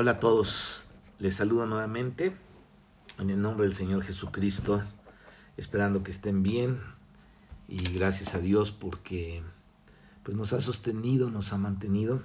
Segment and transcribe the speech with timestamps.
[0.00, 0.84] Hola a todos,
[1.18, 2.32] les saludo nuevamente
[3.18, 4.80] en el nombre del Señor Jesucristo,
[5.56, 6.78] esperando que estén bien
[7.66, 9.42] y gracias a Dios porque
[10.22, 12.22] pues nos ha sostenido, nos ha mantenido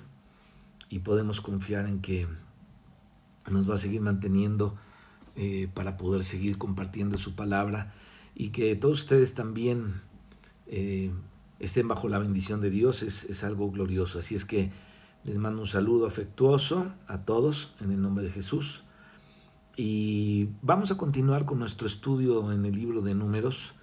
[0.90, 2.28] y podemos confiar en que
[3.50, 4.78] nos va a seguir manteniendo
[5.36, 7.92] eh, para poder seguir compartiendo su palabra
[8.36, 10.00] y que todos ustedes también
[10.68, 11.12] eh,
[11.58, 14.20] estén bajo la bendición de Dios es, es algo glorioso.
[14.20, 14.70] Así es que
[15.24, 18.84] les mando un saludo afectuoso a todos en el nombre de Jesús.
[19.76, 23.74] Y vamos a continuar con nuestro estudio en el libro de números.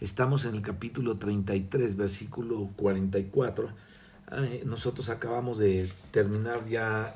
[0.00, 3.70] Estamos en el capítulo 33, versículo 44.
[4.66, 7.14] Nosotros acabamos de terminar ya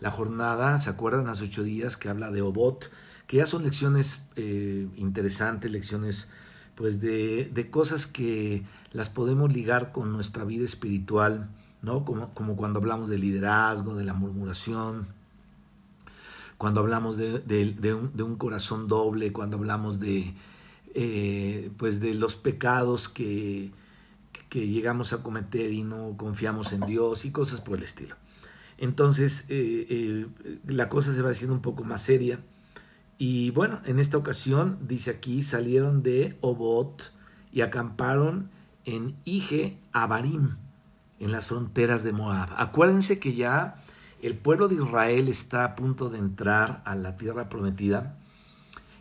[0.00, 1.28] la jornada, ¿se acuerdan?
[1.28, 2.90] Hace ocho días que habla de Obot,
[3.26, 6.30] que ya son lecciones eh, interesantes, lecciones
[6.76, 11.48] pues de cosas que las podemos ligar con nuestra vida espiritual
[11.82, 12.04] ¿no?
[12.04, 15.08] Como, cuando hablamos de liderazgo, de la murmuración,
[16.58, 20.34] cuando hablamos de, de, un, de un, corazón doble, cuando hablamos de,
[20.94, 23.72] eh, pues de los pecados que,
[24.50, 28.16] que llegamos a cometer y no confiamos en Dios y cosas por el estilo.
[28.76, 30.26] Entonces eh, eh,
[30.66, 32.40] la cosa se va haciendo un poco más seria.
[33.16, 37.12] Y bueno, en esta ocasión, dice aquí, salieron de Obot
[37.52, 38.50] y acamparon
[38.84, 40.56] en Ige Abarim
[41.20, 42.48] en las fronteras de Moab.
[42.56, 43.76] Acuérdense que ya
[44.22, 48.16] el pueblo de Israel está a punto de entrar a la tierra prometida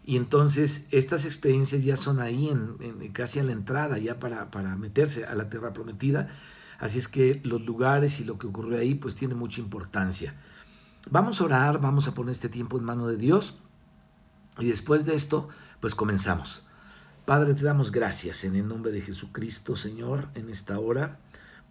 [0.06, 4.76] y entonces estas experiencias ya son ahí en, casi a la entrada ya para, para
[4.76, 6.30] meterse a la tierra prometida.
[6.78, 10.36] Así es que los lugares y lo que ocurrió ahí pues tiene mucha importancia.
[11.10, 13.58] Vamos a orar, vamos a poner este tiempo en mano de Dios
[14.58, 15.48] y después de esto
[15.80, 16.64] pues comenzamos.
[17.26, 21.20] Padre, te damos gracias en el nombre de Jesucristo, Señor, en esta hora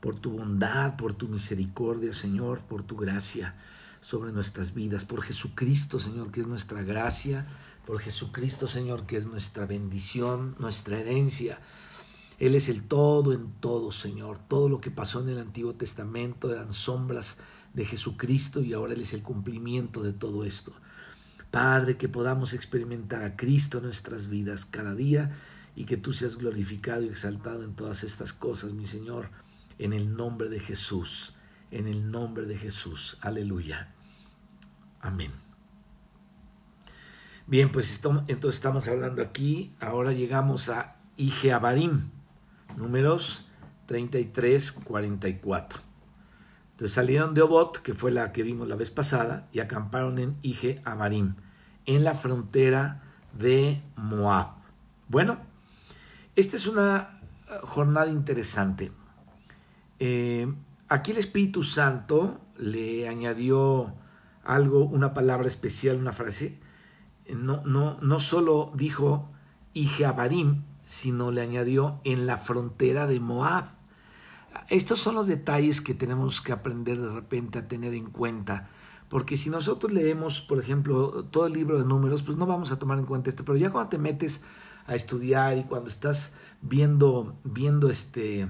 [0.00, 3.54] por tu bondad, por tu misericordia, Señor, por tu gracia
[4.00, 7.46] sobre nuestras vidas, por Jesucristo, Señor, que es nuestra gracia,
[7.86, 11.58] por Jesucristo, Señor, que es nuestra bendición, nuestra herencia.
[12.38, 14.38] Él es el todo en todo, Señor.
[14.38, 17.38] Todo lo que pasó en el Antiguo Testamento eran sombras
[17.74, 20.72] de Jesucristo y ahora Él es el cumplimiento de todo esto.
[21.50, 25.32] Padre, que podamos experimentar a Cristo en nuestras vidas cada día
[25.74, 29.30] y que tú seas glorificado y exaltado en todas estas cosas, mi Señor
[29.78, 31.34] en el nombre de Jesús,
[31.70, 33.18] en el nombre de Jesús.
[33.20, 33.94] Aleluya.
[35.00, 35.32] Amén.
[37.46, 42.10] Bien, pues entonces estamos hablando aquí, ahora llegamos a Ijeabarim,
[42.76, 43.48] números
[43.86, 45.80] 33, 44.
[46.72, 50.36] Entonces salieron de Obot, que fue la que vimos la vez pasada, y acamparon en
[50.42, 51.36] Ijeabarim,
[51.86, 53.02] en la frontera
[53.32, 54.50] de Moab.
[55.08, 55.38] Bueno,
[56.36, 57.20] esta es una
[57.62, 58.92] jornada interesante.
[59.98, 60.52] Eh,
[60.88, 63.94] aquí el Espíritu Santo le añadió
[64.44, 66.58] algo, una palabra especial, una frase.
[67.28, 69.30] No, no, no solo dijo
[69.74, 73.66] Ijeabarim, sino le añadió en la frontera de Moab.
[74.68, 78.70] Estos son los detalles que tenemos que aprender de repente a tener en cuenta.
[79.08, 82.78] Porque si nosotros leemos, por ejemplo, todo el libro de números, pues no vamos a
[82.78, 83.44] tomar en cuenta esto.
[83.44, 84.42] Pero ya cuando te metes
[84.86, 88.48] a estudiar y cuando estás viendo, viendo este,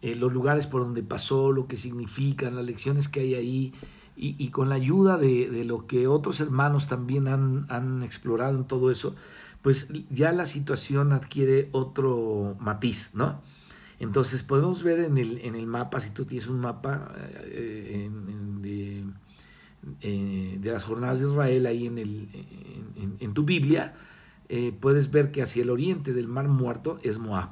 [0.00, 3.74] eh, los lugares por donde pasó, lo que significan, las lecciones que hay ahí,
[4.20, 9.14] y, con la ayuda de, lo que otros hermanos también han, explorado en todo eso,
[9.62, 13.40] pues ya la situación adquiere otro matiz, ¿no?
[14.00, 17.14] Entonces podemos ver en el, en mapa, si tú tienes un mapa
[17.44, 18.10] eh,
[18.60, 19.04] de,
[20.00, 22.28] eh, de, las jornadas de Israel ahí en, el,
[23.20, 23.94] en, tu Biblia,
[24.80, 27.50] puedes ver que hacia el oriente del Mar Muerto es Moab.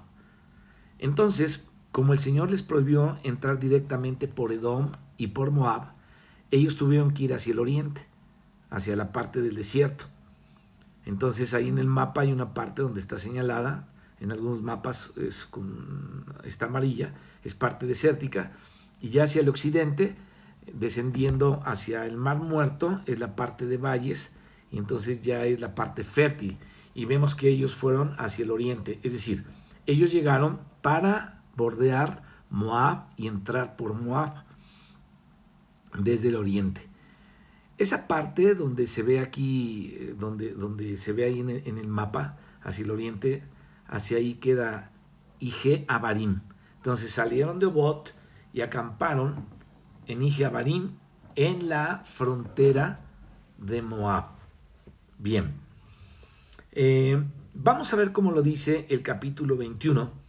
[0.99, 5.93] Entonces, como el Señor les prohibió entrar directamente por Edom y por Moab,
[6.51, 8.07] ellos tuvieron que ir hacia el oriente,
[8.69, 10.05] hacia la parte del desierto.
[11.07, 13.89] Entonces ahí en el mapa hay una parte donde está señalada,
[14.21, 17.15] en algunos mapas es con, está amarilla,
[17.45, 18.53] es parte desértica,
[19.01, 20.17] y ya hacia el occidente,
[20.71, 24.35] descendiendo hacia el mar muerto, es la parte de valles,
[24.71, 26.59] y entonces ya es la parte fértil.
[26.93, 29.47] Y vemos que ellos fueron hacia el oriente, es decir,
[29.87, 34.45] ellos llegaron para bordear Moab y entrar por Moab
[35.99, 36.89] desde el oriente.
[37.79, 42.39] Esa parte donde se ve aquí, eh, donde, donde se ve ahí en el, mapa,
[42.63, 43.43] hacia el oriente,
[43.87, 44.91] hacia ahí queda
[45.41, 46.41] Ige Abarim.
[46.77, 48.15] Entonces salieron de Obot
[48.53, 49.47] y acamparon
[50.07, 50.93] en Ige Abarim,
[51.35, 53.01] en la frontera
[53.59, 54.29] de Moab.
[55.19, 55.53] Bien.
[56.73, 57.23] Eh,
[57.53, 60.26] vamos a ver cómo lo dice el capítulo 21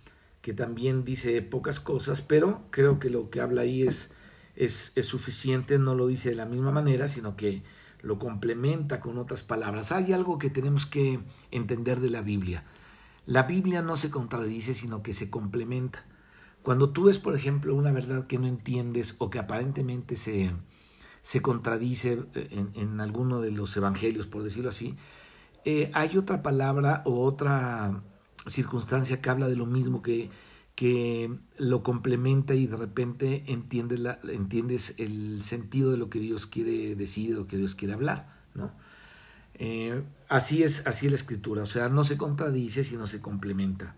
[0.47, 4.13] que también dice pocas cosas, pero creo que lo que habla ahí es,
[4.55, 7.63] es, es suficiente, no lo dice de la misma manera, sino que
[8.01, 9.91] lo complementa con otras palabras.
[9.91, 11.19] Hay algo que tenemos que
[11.51, 12.63] entender de la Biblia.
[13.25, 16.05] La Biblia no se contradice, sino que se complementa.
[16.63, 20.53] Cuando tú ves, por ejemplo, una verdad que no entiendes o que aparentemente se,
[21.23, 24.95] se contradice en, en, alguno de los evangelios, por decirlo así,
[25.65, 28.01] eh, hay otra palabra o otra
[28.47, 30.29] circunstancia que habla de lo mismo, que,
[30.75, 36.47] que lo complementa y de repente entiendes, la, entiendes el sentido de lo que Dios
[36.47, 38.71] quiere decir, de lo que Dios quiere hablar, ¿no?
[39.55, 43.95] Eh, así es, así es la escritura, o sea, no se contradice, sino se complementa.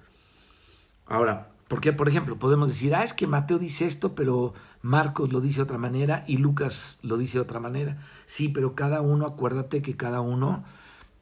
[1.05, 5.39] Ahora, porque, por ejemplo, podemos decir, ah, es que Mateo dice esto, pero Marcos lo
[5.39, 7.97] dice de otra manera y Lucas lo dice de otra manera.
[8.25, 10.63] Sí, pero cada uno, acuérdate que cada uno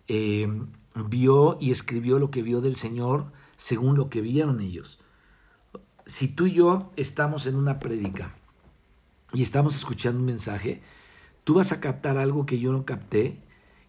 [0.08, 0.48] eh,
[1.10, 5.00] vio y escribió lo que vio del Señor según lo que vieron ellos
[6.08, 8.34] si tú y yo estamos en una prédica
[9.34, 10.82] y estamos escuchando un mensaje,
[11.44, 13.38] tú vas a captar algo que yo no capté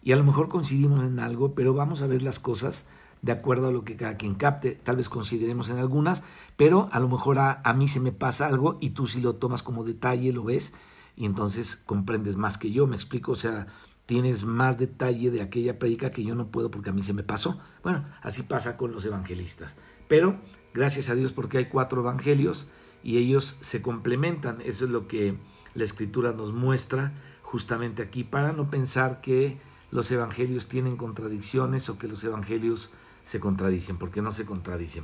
[0.03, 2.87] y a lo mejor coincidimos en algo, pero vamos a ver las cosas
[3.21, 4.71] de acuerdo a lo que cada quien capte.
[4.71, 6.23] Tal vez consideremos en algunas,
[6.57, 9.35] pero a lo mejor a, a mí se me pasa algo y tú si lo
[9.35, 10.73] tomas como detalle, lo ves
[11.15, 12.85] y entonces comprendes más que yo.
[12.85, 13.67] Me explico, o sea,
[14.09, 17.21] tienes más detalle de aquella prédica que yo no puedo porque a mí se me
[17.23, 17.61] pasó.
[17.83, 19.75] Bueno, así pasa con los evangelistas.
[20.07, 20.39] Pero
[20.73, 22.67] Gracias a Dios porque hay cuatro evangelios
[23.03, 24.61] y ellos se complementan.
[24.61, 25.35] Eso es lo que
[25.73, 29.57] la escritura nos muestra justamente aquí para no pensar que
[29.91, 32.91] los evangelios tienen contradicciones o que los evangelios
[33.23, 35.03] se contradicen, porque no se contradicen.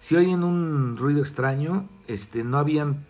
[0.00, 3.04] Si oyen un ruido extraño, este, no habían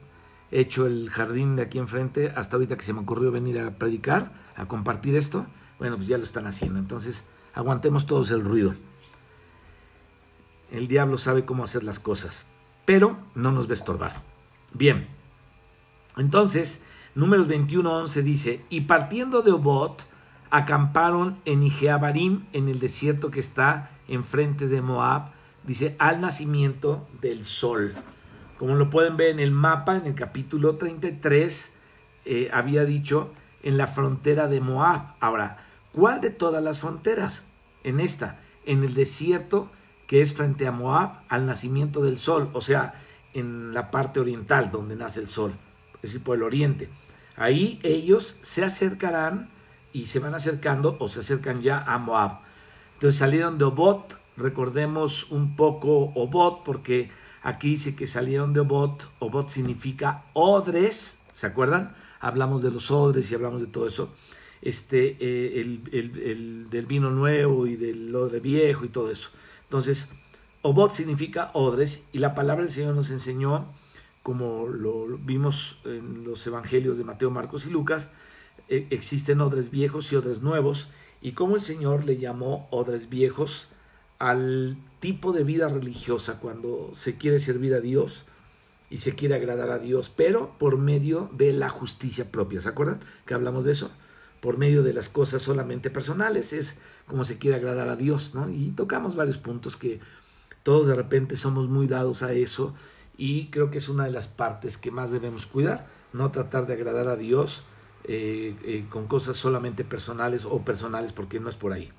[0.50, 4.32] hecho el jardín de aquí enfrente hasta ahorita que se me ocurrió venir a predicar,
[4.60, 5.46] a compartir esto,
[5.78, 6.78] bueno, pues ya lo están haciendo.
[6.78, 7.24] Entonces,
[7.54, 8.74] aguantemos todos el ruido.
[10.70, 12.44] El diablo sabe cómo hacer las cosas,
[12.84, 14.12] pero no nos va a estorbar.
[14.72, 15.06] Bien,
[16.16, 16.82] entonces,
[17.14, 20.06] números 21-11 dice, y partiendo de Obot,
[20.50, 25.22] acamparon en Ijeabarim, en el desierto que está enfrente de Moab,
[25.64, 27.94] dice, al nacimiento del sol.
[28.58, 31.72] Como lo pueden ver en el mapa, en el capítulo 33,
[32.26, 35.02] eh, había dicho en la frontera de Moab.
[35.20, 35.58] Ahora,
[35.92, 37.44] ¿cuál de todas las fronteras?
[37.84, 39.68] En esta, en el desierto
[40.06, 42.94] que es frente a Moab al nacimiento del sol, o sea,
[43.32, 45.52] en la parte oriental donde nace el sol,
[45.96, 46.88] es decir, por el oriente.
[47.36, 49.48] Ahí ellos se acercarán
[49.92, 52.38] y se van acercando o se acercan ya a Moab.
[52.94, 57.10] Entonces salieron de Obot, recordemos un poco Obot porque
[57.42, 61.94] aquí dice que salieron de Obot, Obot significa odres, ¿se acuerdan?
[62.20, 64.10] Hablamos de los odres y hablamos de todo eso.
[64.62, 69.30] Este, eh, el, el, del vino nuevo y del odre viejo y todo eso.
[69.64, 70.10] Entonces,
[70.62, 73.66] Obot significa odres y la palabra del Señor nos enseñó,
[74.22, 78.10] como lo vimos en los evangelios de Mateo, Marcos y Lucas,
[78.68, 80.88] e, existen odres viejos y odres nuevos
[81.22, 83.68] y como el Señor le llamó odres viejos
[84.18, 88.24] al tipo de vida religiosa cuando se quiere servir a Dios
[88.90, 92.60] y se quiere agradar a Dios, pero por medio de la justicia propia.
[92.60, 93.90] ¿Se acuerdan que hablamos de eso?
[94.40, 98.48] por medio de las cosas solamente personales, es como se quiere agradar a Dios, ¿no?
[98.48, 100.00] Y tocamos varios puntos que
[100.62, 102.74] todos de repente somos muy dados a eso
[103.16, 106.74] y creo que es una de las partes que más debemos cuidar, no tratar de
[106.74, 107.62] agradar a Dios
[108.04, 111.90] eh, eh, con cosas solamente personales o personales porque no es por ahí.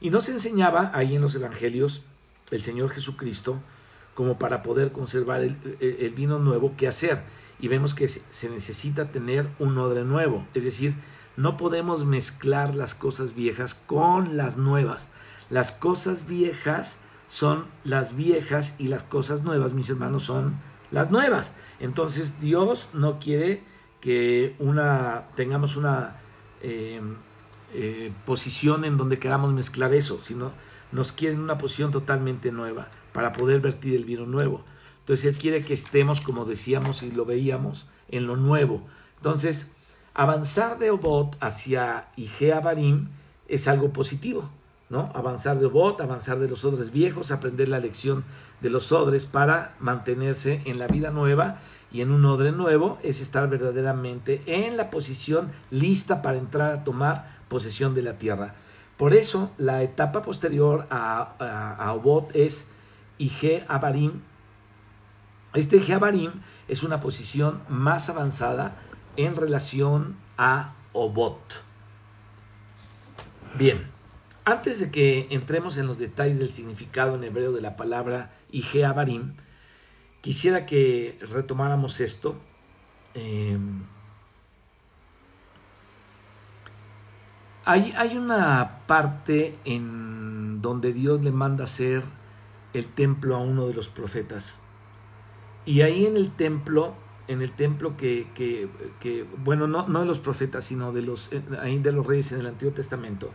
[0.00, 2.02] Y nos enseñaba ahí en los evangelios
[2.50, 3.60] el Señor Jesucristo
[4.16, 7.22] como para poder conservar el, vino nuevo, qué hacer.
[7.60, 10.94] Y vemos que se necesita tener un odre nuevo, es decir,
[11.36, 15.08] no podemos mezclar las cosas viejas con las nuevas.
[15.50, 20.56] Las cosas viejas son las viejas y las cosas nuevas, mis hermanos, son
[20.90, 21.52] las nuevas.
[21.78, 23.62] Entonces Dios no quiere
[24.00, 26.16] que una tengamos una
[26.62, 27.02] eh,
[27.74, 30.52] eh, posición en donde queramos mezclar eso, sino
[30.90, 34.62] nos quiere una posición totalmente nueva para poder vertir el vino nuevo.
[35.00, 38.86] Entonces Él quiere que estemos, como decíamos y lo veíamos, en lo nuevo.
[39.16, 39.72] Entonces,
[40.18, 43.08] Avanzar de Obot hacia Igea Barim
[43.48, 44.48] es algo positivo,
[44.88, 45.12] ¿no?
[45.14, 48.24] Avanzar de Obot, avanzar de los odres viejos, aprender la lección
[48.62, 51.58] de los odres para mantenerse en la vida nueva
[51.92, 56.82] y en un odre nuevo es estar verdaderamente en la posición lista para entrar a
[56.82, 58.54] tomar posesión de la tierra.
[58.96, 62.70] Por eso la etapa posterior a, a, Obot es
[63.18, 63.30] y
[63.68, 64.20] Abarim.
[65.54, 66.32] Este G-Abarim
[66.68, 68.76] es una posición más avanzada
[69.16, 71.64] en relación a Obot.
[73.58, 73.86] Bien,
[74.44, 78.84] antes de que entremos en los detalles del significado en hebreo de la palabra Ige
[78.84, 79.34] Abarim,
[80.20, 82.36] quisiera que retomáramos esto.
[83.14, 83.84] Em,
[87.64, 92.02] hay, hay una parte en donde Dios le manda hacer
[92.72, 94.60] el templo a uno de los profetas.
[95.64, 96.94] Y ahí en el templo,
[97.28, 98.68] en el templo que, que,
[99.00, 102.32] que bueno, no, no, de los profetas, sino de los, eh, ahí de los reyes
[102.32, 103.30] en el Antiguo Testamento.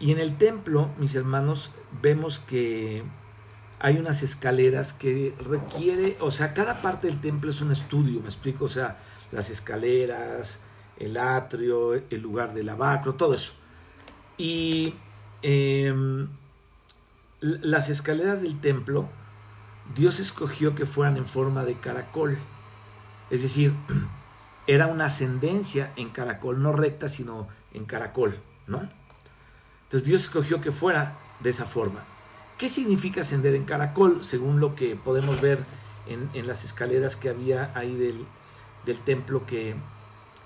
[0.00, 1.70] Y en el templo, mis hermanos,
[2.02, 3.04] vemos que
[3.78, 8.26] hay unas escaleras que requiere, o sea, cada parte del templo es un estudio, me
[8.26, 8.98] explico, o sea,
[9.30, 10.60] las escaleras,
[10.98, 13.52] el atrio, el lugar del lavacro, todo eso.
[14.38, 14.94] Y
[15.42, 16.28] em,
[17.44, 19.08] las escaleras del templo,
[19.94, 22.38] Dios escogió que fueran en forma de caracol.
[23.30, 23.74] Es decir,
[24.66, 28.88] era una ascendencia en caracol, no recta, sino en caracol, ¿no?
[29.84, 32.00] Entonces Dios escogió que fuera de esa forma.
[32.56, 34.24] ¿Qué significa ascender en caracol?
[34.24, 35.58] Según lo que podemos ver
[36.06, 38.24] en, las escaleras que había ahí del,
[38.86, 39.74] del templo que,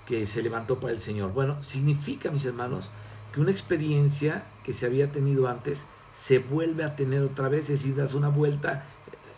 [0.05, 1.31] que se levantó para el Señor.
[1.31, 2.89] Bueno, significa, mis hermanos,
[3.31, 5.85] que una experiencia que se había tenido antes
[6.19, 8.83] se vuelve a tener otra vez, es decir, das una vuelta,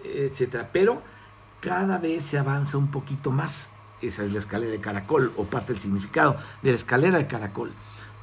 [0.03, 0.71] etcétera.
[0.73, 1.03] Pero
[1.59, 3.69] cada vez se avanza un poquito más.
[4.01, 7.71] Esa es la escalera de caracol, o parte del significado de la escalera de caracol.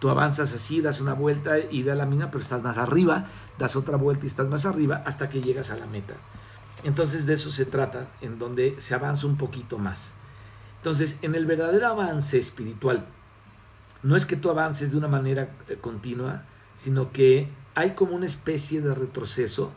[0.01, 3.27] Tú avanzas así, das una vuelta y da la mina, pero estás más arriba,
[3.59, 6.15] das otra vuelta y estás más arriba hasta que llegas a la meta.
[6.83, 10.15] Entonces de eso se trata, en donde se avanza un poquito más.
[10.79, 13.07] Entonces, en el verdadero avance espiritual,
[14.03, 16.43] no es que tú avances de una manera eh, continua,
[16.75, 17.49] sino que
[17.79, 19.71] hay como una especie de retroceso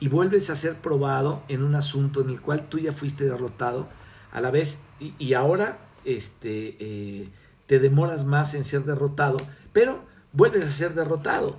[0.00, 3.88] y vuelves a ser probado en un asunto en el cual tú ya fuiste derrotado
[4.32, 7.28] a la vez y, ahora este, eh,
[7.66, 9.36] te demoras más en ser derrotado,
[9.74, 10.00] pero
[10.32, 11.58] vuelves a ser derrotado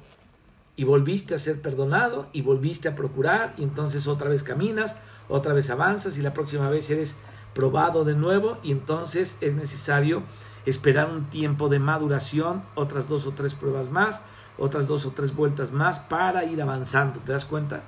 [0.75, 4.97] y volviste a ser perdonado y volviste a procurar y entonces otra vez caminas,
[5.29, 7.17] otra vez avanzas y la próxima vez eres
[7.53, 10.23] probado de nuevo y entonces es necesario
[10.65, 14.23] esperar un tiempo de maduración, otras dos o tres pruebas más,
[14.57, 17.19] otras dos o tres vueltas más para ir avanzando.
[17.19, 17.83] ¿Te das cuenta?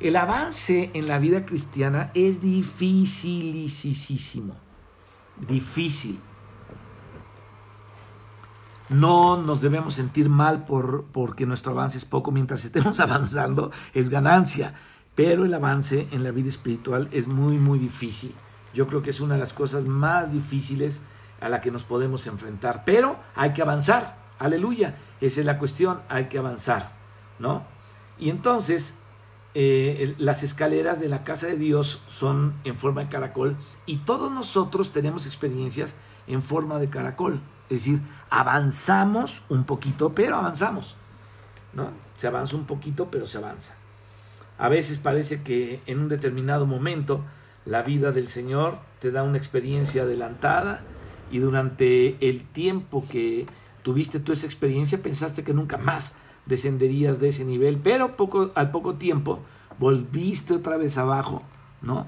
[0.00, 4.56] El avance en la vida cristiana es dificilísimo.
[5.36, 6.18] Difícil.
[8.88, 12.32] No nos debemos sentir mal por, porque nuestro avance es poco.
[12.32, 14.74] Mientras estemos avanzando es ganancia.
[15.14, 18.34] Pero el avance en la vida espiritual es muy, muy difícil.
[18.74, 21.02] Yo creo que es una de las cosas más difíciles
[21.40, 22.82] a la que nos podemos enfrentar.
[22.84, 24.23] Pero hay que avanzar.
[24.38, 24.96] Aleluya.
[25.20, 26.00] Esa es la cuestión.
[26.08, 26.92] Hay que avanzar.
[27.38, 27.64] ¿No?
[28.18, 28.96] Y entonces,
[29.54, 34.32] eh, las escaleras de la casa de Dios son en forma de caracol y todos
[34.32, 35.94] nosotros tenemos experiencias
[36.26, 37.40] en forma de caracol.
[37.70, 38.00] Es decir,
[38.30, 40.96] avanzamos un poquito, pero avanzamos.
[41.72, 41.90] ¿no?
[42.16, 43.74] Se avanza un poquito, pero se avanza.
[44.58, 47.24] A veces parece que en un determinado momento
[47.64, 50.82] la vida del Señor te da una experiencia adelantada
[51.30, 53.46] y durante el tiempo que
[53.84, 56.14] tuviste tú esa experiencia pensaste que nunca más
[56.46, 59.38] descenderías de ese nivel, pero poco, al poco tiempo
[59.78, 61.42] volviste otra vez abajo,
[61.82, 62.06] ¿no?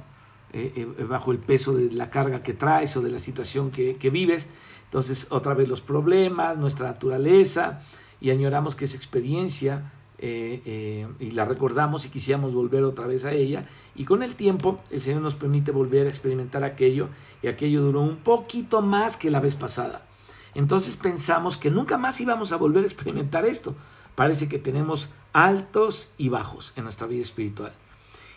[0.53, 4.11] Eh, eh, bajo el peso de la carga que traes o de la situación que,
[4.11, 4.49] vives.
[4.85, 7.83] Entonces, otra vez los problemas, nuestra naturaleza,
[8.21, 13.25] y añoramos que esa experiencia eh, eh, y la recordamos y quisiéramos volver otra vez
[13.27, 13.67] a ella.
[13.95, 17.09] Y con el tiempo el Señor nos permite volver a experimentar aquello
[17.43, 20.07] y aquello duró un poquito más que la vez pasada.
[20.57, 23.75] Entonces pensamos que nunca más íbamos a volver a experimentar esto.
[24.15, 27.73] Parece que tenemos altos y bajos en nuestra vida espiritual.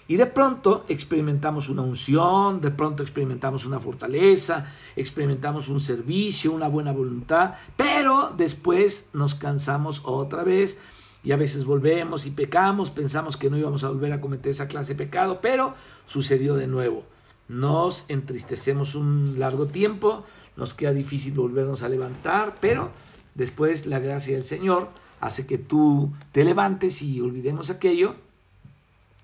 [0.10, 6.68] Y de pronto experimentamos una unción, de pronto experimentamos una fortaleza, experimentamos un servicio, una
[6.68, 10.78] buena voluntad, pero después nos cansamos otra vez
[11.24, 14.68] y a veces volvemos y pecamos, pensamos que no íbamos a volver a cometer esa
[14.68, 17.04] clase de pecado, pero sucedió de nuevo.
[17.48, 20.26] Nos entristecemos un largo tiempo,
[20.60, 22.92] nos queda difícil volvernos a levantar, pero
[23.34, 24.90] después la gracia del Señor
[25.22, 28.16] hace que tú te levantes y olvidemos aquello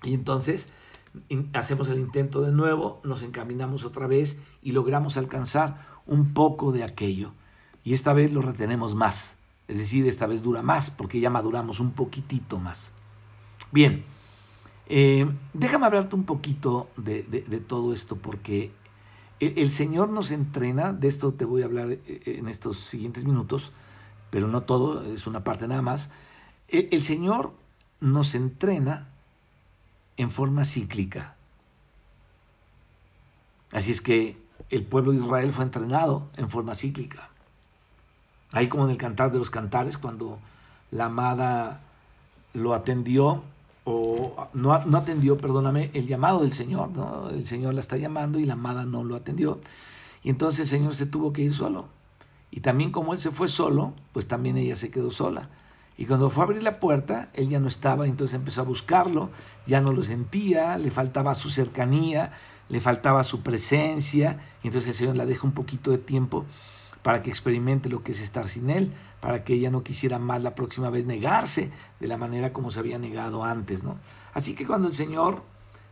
[0.02, 0.72] y entonces
[1.52, 6.84] hacemos el intento de nuevo, nos encaminamos otra vez y logramos alcanzar un poco de
[6.84, 7.32] aquello.
[7.84, 9.38] Y esta vez lo retenemos más.
[9.68, 12.92] Es decir, esta vez dura más porque ya maduramos un poquitito más.
[13.72, 14.04] Bien,
[14.88, 17.22] eh, déjame hablarte un poquito de,
[17.66, 18.70] todo esto porque
[19.40, 23.72] el, Señor nos entrena, de esto te voy a hablar eh, en estos siguientes minutos,
[24.30, 26.10] pero no todo, es una parte nada más.
[26.68, 27.52] el Señor
[28.00, 29.08] nos entrena
[30.16, 31.36] en forma cíclica.
[33.72, 34.38] Así es que
[34.70, 37.28] el pueblo de Israel fue entrenado en forma cíclica.
[38.52, 40.38] Ahí como en el cantar de los cantares, cuando
[40.90, 41.80] la amada
[42.54, 43.42] lo atendió,
[43.88, 47.30] o no, no, atendió, perdóname, el llamado del Señor, ¿no?
[47.30, 49.60] El Señor la está llamando y la amada no lo atendió.
[50.24, 51.86] Y entonces el Señor se tuvo que ir solo.
[52.50, 55.50] Y también como él se fue solo, pues también ella se quedó sola.
[55.96, 59.30] Y cuando fue a abrir la puerta, él ya no estaba, entonces empezó a buscarlo,
[59.68, 62.32] ya no lo sentía, le faltaba su cercanía,
[62.68, 66.44] le faltaba su presencia, y entonces el Señor la deja un poquito de tiempo
[67.02, 70.42] para que experimente lo que es estar sin Él, para que ella no quisiera más
[70.42, 71.70] la próxima vez negarse
[72.00, 73.96] de la manera como se había negado antes, ¿no?
[74.34, 75.42] Así que cuando el Señor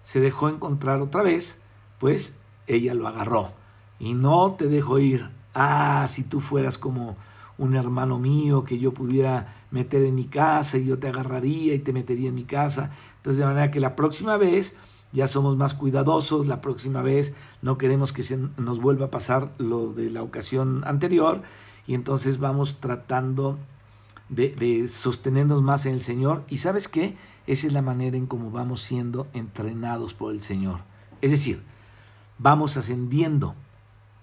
[0.02, 1.62] se dejó encontrar otra vez,
[1.98, 3.52] pues ella lo agarró
[3.98, 5.30] y no te dejó ir.
[5.54, 7.16] Ah, si tú fueras como
[7.58, 11.78] un hermano mío que yo pudiera meter en mi casa y yo te agarraría y
[11.78, 12.90] te metería en mi casa.
[13.16, 14.76] Entonces, de manera que la próxima vez
[15.12, 19.52] ya somos más cuidadosos, la próxima vez no queremos que se nos vuelva a pasar
[19.58, 21.42] lo de la ocasión anterior
[21.86, 23.58] y entonces vamos tratando
[24.28, 28.50] de, sostenernos más en el Señor y sabes qué, esa es la manera en cómo
[28.50, 30.80] vamos siendo entrenados por el Señor.
[31.20, 31.62] Es decir,
[32.38, 33.54] vamos ascendiendo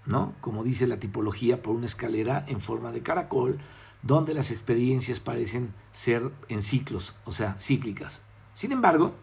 [0.05, 0.33] ¿no?
[0.41, 3.59] Como dice la tipología, por una escalera en forma de caracol,
[4.01, 8.21] donde las experiencias parecen ser en ciclos, o sea, cíclicas.
[8.53, 9.13] Sin embargo,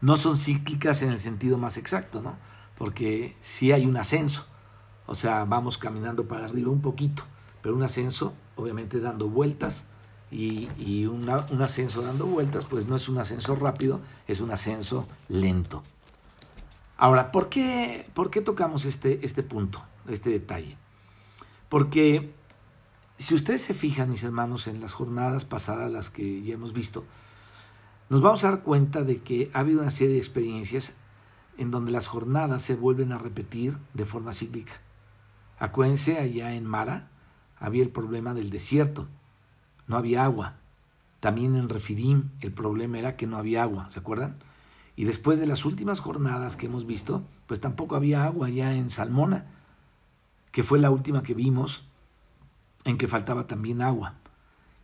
[0.00, 2.36] no son cíclicas en el sentido más exacto, ¿no?
[2.76, 4.46] Porque sí hay un ascenso,
[5.06, 7.24] o sea, vamos caminando para arriba un poquito,
[7.62, 9.86] pero un ascenso, obviamente dando vueltas,
[10.30, 11.28] y, y un
[11.62, 15.82] ascenso dando vueltas, pues no es un ascenso rápido, es un ascenso lento.
[16.96, 20.76] Ahora, ¿por qué, por qué tocamos este, este punto, este detalle?
[21.68, 22.32] Porque
[23.18, 27.04] si ustedes se fijan, mis hermanos, en las jornadas pasadas, las que ya hemos visto,
[28.08, 30.96] nos vamos a dar cuenta de que ha habido una serie de experiencias
[31.58, 34.80] en donde las jornadas se vuelven a repetir de forma cíclica.
[35.58, 37.08] Acuérdense, allá en Mara
[37.58, 39.08] había el problema del desierto,
[39.86, 40.56] no había agua.
[41.20, 44.36] También en Refidim el problema era que no había agua, ¿se acuerdan?
[44.96, 48.90] Y después de las últimas jornadas que hemos visto, pues tampoco había agua ya en
[48.90, 49.46] Salmona,
[50.52, 51.86] que fue la última que vimos,
[52.84, 54.14] en que faltaba también agua.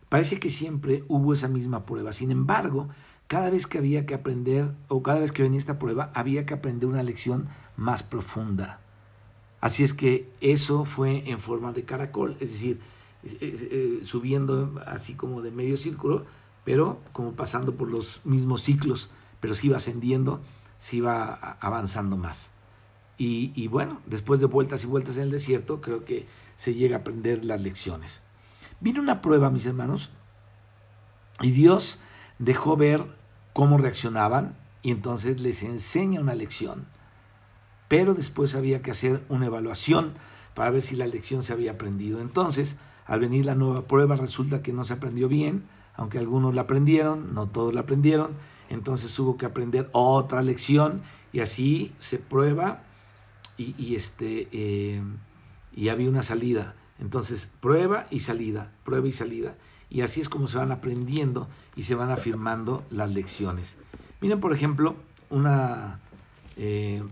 [0.09, 2.13] Parece que siempre hubo esa misma prueba.
[2.13, 2.89] Sin embargo,
[3.27, 6.53] cada vez que había que aprender, o cada vez que venía esta prueba, había que
[6.53, 8.82] aprender una lección más profunda.
[9.63, 12.81] Así es que eso fue en forma de caracol, es decir,
[13.23, 16.25] eh, subiendo así como de medio círculo,
[16.65, 20.41] pero como pasando por los mismos ciclos pero se iba ascendiendo,
[20.79, 22.51] se iba avanzando más.
[23.17, 26.99] Y, bueno, después de vueltas y vueltas en el desierto, creo que se llega a
[26.99, 28.21] aprender las lecciones.
[28.81, 30.11] Vino una prueba, mis hermanos,
[31.39, 31.99] y Dios
[32.37, 33.05] dejó ver
[33.53, 36.85] cómo reaccionaban y entonces les enseña una lección.
[37.93, 40.13] Pero después había que hacer una evaluación
[40.55, 42.21] para ver si la lección se había aprendido.
[42.21, 46.63] Entonces, al venir la nueva prueba, resulta que no se aprendió bien, aunque algunos la
[46.63, 48.31] aprendieron, no todos la aprendieron,
[48.69, 52.81] entonces hubo que aprender otra lección y así se prueba
[53.57, 55.03] y, este, eh,
[55.75, 56.73] y había una salida.
[56.97, 59.55] Entonces, prueba y salida, prueba y salida.
[59.91, 63.77] Y así es como se van aprendiendo y se van afirmando las lecciones.
[64.19, 64.95] Miren, por ejemplo,
[65.29, 65.99] una
[66.57, 67.03] eh,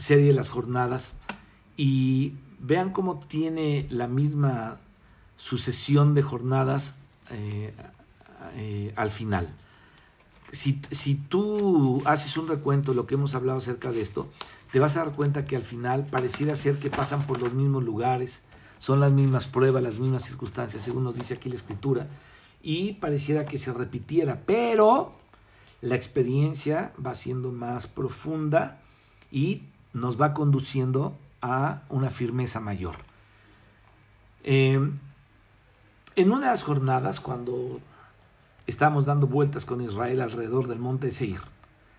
[0.00, 1.14] serie de las jornadas
[1.76, 4.78] y vean cómo tiene la misma
[5.36, 6.96] sucesión de jornadas
[7.30, 9.54] eh, al final.
[10.52, 14.28] Si, si tú haces un recuento de lo que hemos hablado acerca de esto,
[14.72, 17.84] te vas a dar cuenta que al final pareciera ser que pasan por los mismos
[17.84, 18.42] lugares,
[18.78, 22.08] son las mismas pruebas, las mismas circunstancias, según nos dice aquí la escritura,
[22.62, 25.14] y pareciera que se repitiera, pero
[25.80, 28.80] la experiencia va siendo más profunda
[29.30, 32.96] y nos va conduciendo a una firmeza mayor.
[34.42, 34.98] Em,
[36.16, 37.80] en una de las jornadas, cuando
[38.66, 41.40] estábamos dando vueltas con Israel alrededor del monte Seir.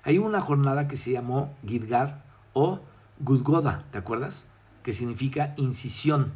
[0.04, 2.16] Hay una jornada que se llamó Gidgad
[2.54, 2.80] o
[3.20, 4.48] Gudgoda, ¿te acuerdas?
[4.84, 6.32] Que significa incisión.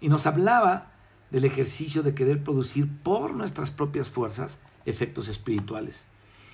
[0.00, 0.88] Y nos hablaba
[1.30, 6.06] del ejercicio de querer producir por nuestras propias fuerzas efectos espirituales.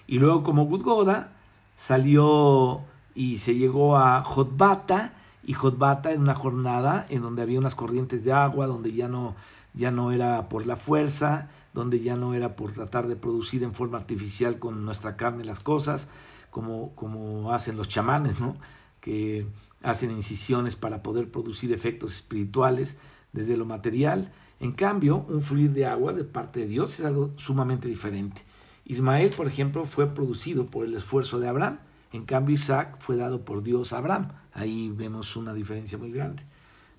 [0.07, 1.33] Y luego como Gudgoda
[1.77, 2.83] salió
[3.15, 8.25] y se llegó a Jotbata, y Jotbata en una jornada en donde había unas corrientes
[8.25, 9.35] de agua, donde ya no,
[9.75, 13.75] ya no era por la fuerza, donde ya no era por tratar de producir en
[13.75, 16.11] forma artificial con nuestra carne las cosas,
[16.51, 18.57] como, como hacen los chamanes, ¿no?
[19.01, 19.47] que
[19.83, 22.99] hacen incisiones para poder producir efectos espirituales
[23.33, 24.33] desde lo material.
[24.61, 28.43] En cambio, un fluir de aguas de parte de Dios es algo sumamente diferente.
[28.85, 31.79] Ismael, por ejemplo, fue producido por el esfuerzo de Abraham,
[32.13, 34.29] en cambio Isaac fue dado por Dios a Abraham.
[34.53, 36.43] Ahí vemos una diferencia muy grande,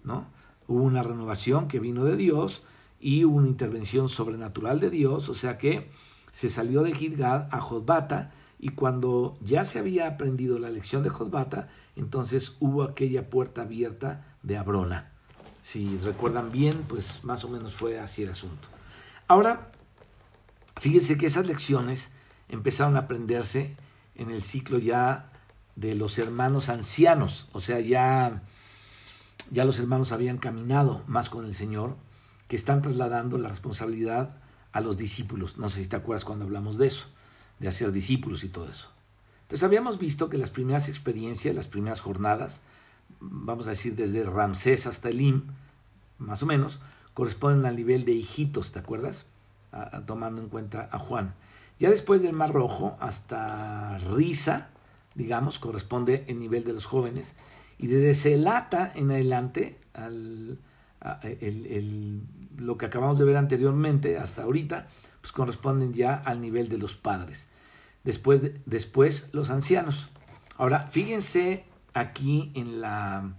[0.03, 0.25] ¿no?
[0.67, 2.63] Hubo una renovación que vino de Dios,
[3.03, 5.89] y una intervención sobrenatural de Dios, o sea que
[6.31, 11.09] se salió de Gidgad a Josbata y cuando ya se había aprendido la lección de
[11.09, 15.11] Josbata, entonces hubo aquella puerta abierta de Abrona.
[15.61, 18.69] Si recuerdan bien, pues más o menos fue así el asunto.
[19.27, 19.69] Ahora,
[20.79, 22.13] fíjense que esas lecciones
[22.47, 23.75] empezaron a aprenderse
[24.15, 25.31] en el ciclo ya
[25.75, 28.43] de los hermanos ancianos, o sea, ya,
[29.51, 31.95] ya los hermanos habían caminado más con el Señor,
[32.47, 34.35] que están trasladando la responsabilidad
[34.71, 35.57] a los discípulos.
[35.57, 37.07] No sé si te acuerdas cuando hablamos de eso,
[37.59, 38.89] de hacer discípulos y todo eso.
[39.43, 42.61] Entonces habíamos visto que las primeras experiencias, las primeras jornadas,
[43.19, 45.43] vamos a decir desde Ramsés hasta Elim,
[46.17, 46.79] más o menos,
[47.13, 49.27] corresponden al nivel de hijitos, ¿te acuerdas?
[50.05, 51.33] tomando en cuenta a Juan.
[51.79, 54.69] Ya después del Mar Rojo hasta Risa,
[55.15, 57.35] digamos, corresponde el nivel de los jóvenes.
[57.77, 60.59] Y desde Celata en adelante, al,
[62.57, 64.87] lo que acabamos de ver anteriormente, hasta ahorita,
[65.21, 67.47] pues corresponden ya al nivel de los padres.
[68.03, 70.09] Después, después los ancianos.
[70.57, 73.33] Ahora, fíjense aquí en la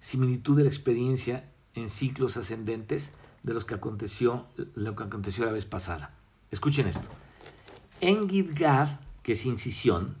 [0.00, 1.44] similitud de la experiencia
[1.74, 6.14] en ciclos ascendentes de los que aconteció, lo que aconteció la vez pasada.
[6.50, 7.08] Escuchen esto.
[8.00, 8.88] En Gidgad,
[9.22, 10.16] que es incisión,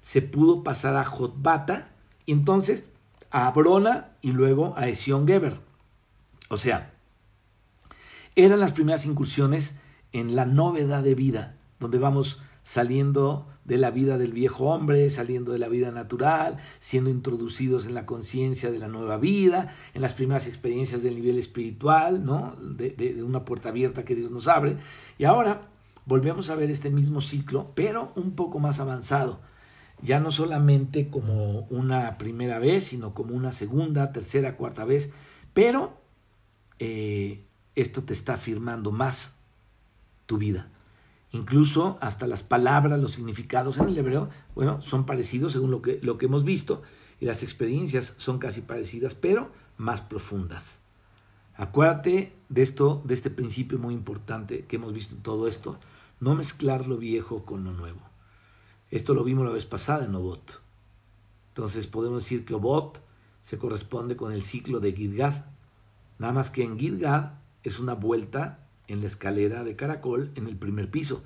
[0.00, 1.90] se pudo pasar a Jotbata
[2.26, 2.88] y entonces
[3.30, 5.58] a Abrona y luego a Esión Geber.
[6.48, 6.94] O sea,
[8.36, 9.78] eran las primeras incursiones
[10.12, 15.52] en la novedad de vida, donde vamos saliendo de la vida del viejo hombre, saliendo
[15.52, 20.14] de la vida natural, siendo introducidos en la conciencia de la nueva vida, en las
[20.14, 22.56] primeras experiencias del nivel espiritual, ¿no?
[22.60, 24.76] De, de, una puerta abierta que Dios nos abre.
[25.18, 25.68] Y ahora
[26.08, 29.40] volvemos a ver este mismo ciclo, pero un poco más avanzado.
[30.00, 35.12] Ya no solamente como una primera vez, sino como una segunda, tercera, cuarta vez,
[35.52, 36.00] pero
[36.78, 37.44] eh,
[37.74, 39.36] esto te está afirmando más
[40.24, 40.70] tu vida.
[41.30, 45.98] Incluso hasta las palabras, los significados en el hebreo, bueno, son parecidos según lo que,
[46.02, 46.82] lo que hemos visto,
[47.20, 50.80] y las experiencias son casi parecidas, pero más profundas.
[51.54, 55.78] Acuérdate de esto, de este principio muy importante que hemos visto en todo esto,
[56.20, 58.00] no mezclar lo viejo con lo nuevo.
[58.90, 60.62] Esto lo vimos la vez pasada en Obot.
[61.48, 63.00] Entonces podemos decir que Obot
[63.42, 65.44] se corresponde con el ciclo de Gidgad.
[66.18, 70.56] Nada más que en Gidgad es una vuelta en la escalera de caracol en el
[70.56, 71.22] primer piso.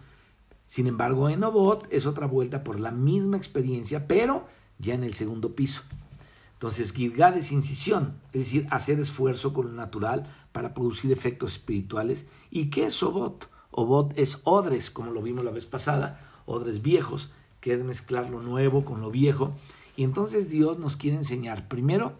[0.66, 4.46] Sin embargo, en Obot es otra vuelta por la misma experiencia, pero
[4.78, 5.82] ya en el segundo piso.
[6.54, 12.26] Entonces, Gidgad es incisión, es decir, hacer esfuerzo con lo natural para producir efectos espirituales.
[12.50, 13.51] ¿Y qué es Obot?
[13.72, 17.30] Obot es odres, como lo vimos la vez pasada, odres viejos,
[17.60, 19.52] que es mezclar lo nuevo con lo viejo.
[19.96, 22.12] Y entonces Dios nos quiere enseñar, primero,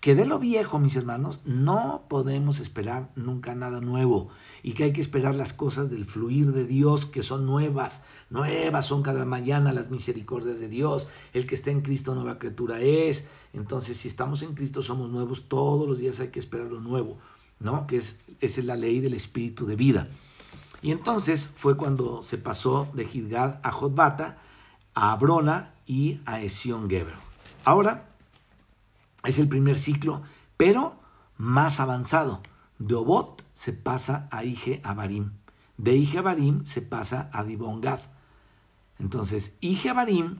[0.00, 4.28] que de lo viejo, mis hermanos, no podemos esperar nunca nada nuevo
[4.62, 8.86] y que hay que esperar las cosas del fluir de Dios que son nuevas, nuevas
[8.86, 13.28] son cada mañana las misericordias de Dios, el que está en Cristo nueva criatura es,
[13.52, 17.18] entonces si estamos en Cristo somos nuevos, todos los días hay que esperar lo nuevo,
[17.58, 17.88] ¿no?
[17.88, 20.08] Que es, esa es la ley del espíritu de vida.
[20.80, 24.38] Y entonces fue cuando se pasó de Gidgad a Jotbata,
[24.94, 27.14] a Abrona y a Esión Geber.
[27.64, 28.08] Ahora,
[29.24, 30.22] es el primer ciclo,
[30.56, 30.94] pero
[31.36, 32.40] más avanzado.
[32.78, 35.32] De Obot se pasa a Ige Abarim.
[35.76, 38.00] De Ige Abarim se pasa a Dibongad.
[38.98, 40.38] Entonces, Ige Abarim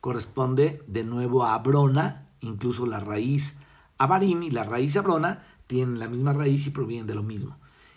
[0.00, 3.58] corresponde de nuevo a Abrona, incluso la raíz
[3.98, 7.56] Abarim y la raíz Abrona tienen la misma raíz y provienen de lo mismo.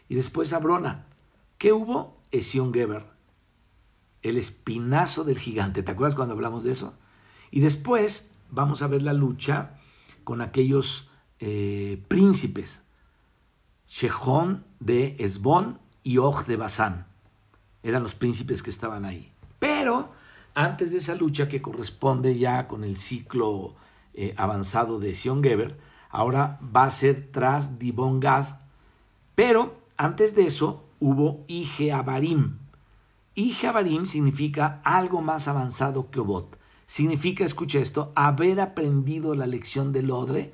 [0.10, 1.06] Y después Abrona.
[1.62, 2.18] ¿Qué hubo?
[2.32, 3.06] Esión Geber,
[4.24, 5.84] el espinazo del gigante.
[5.84, 6.98] ¿Te acuerdas cuando hablamos de eso?
[7.52, 9.76] Y después vamos a ver la lucha
[10.24, 12.82] con aquellos eh, príncipes,
[13.88, 17.06] Shejón de Esbón y Og de Basán.
[17.84, 19.32] Eran los príncipes que estaban ahí.
[19.60, 20.14] Pero
[20.56, 23.76] antes de esa lucha que corresponde ya con el ciclo
[24.16, 28.48] eh, avanzado de Sion Geber, ahora va a ser tras Dibon Gad.
[29.36, 32.60] Pero antes de eso hubo Ige Abarim.
[33.36, 36.62] Ige Abarim significa algo más avanzado que Obot
[36.92, 40.52] significa, escucha esto, haber aprendido la lección del odre,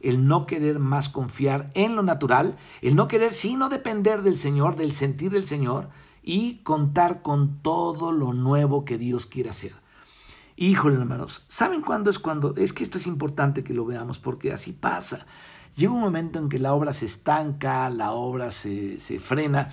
[0.00, 4.76] el no querer más confiar en lo natural, el no querer sino depender del Señor,
[4.76, 5.90] del sentir del Señor
[6.22, 9.74] y contar con todo lo nuevo que Dios quiere hacer.
[10.56, 12.54] Híjole, hermanos, ¿saben cuándo es cuando?
[12.56, 15.26] Es que esto es importante que lo veamos porque así pasa.
[15.76, 19.70] Llega un momento en que la obra se estanca, la obra se, se frena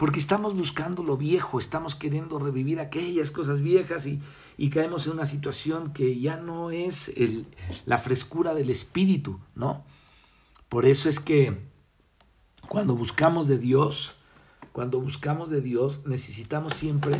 [0.00, 5.26] porque estamos buscando lo viejo, estamos queriendo revivir aquellas cosas viejas y, caemos en una
[5.26, 7.46] situación que ya no es el,
[7.84, 9.84] la frescura del espíritu, ¿no?
[10.70, 11.68] Por eso es que
[12.66, 14.14] cuando buscamos de Dios,
[14.72, 17.14] cuando buscamos de Dios, necesitamos siempre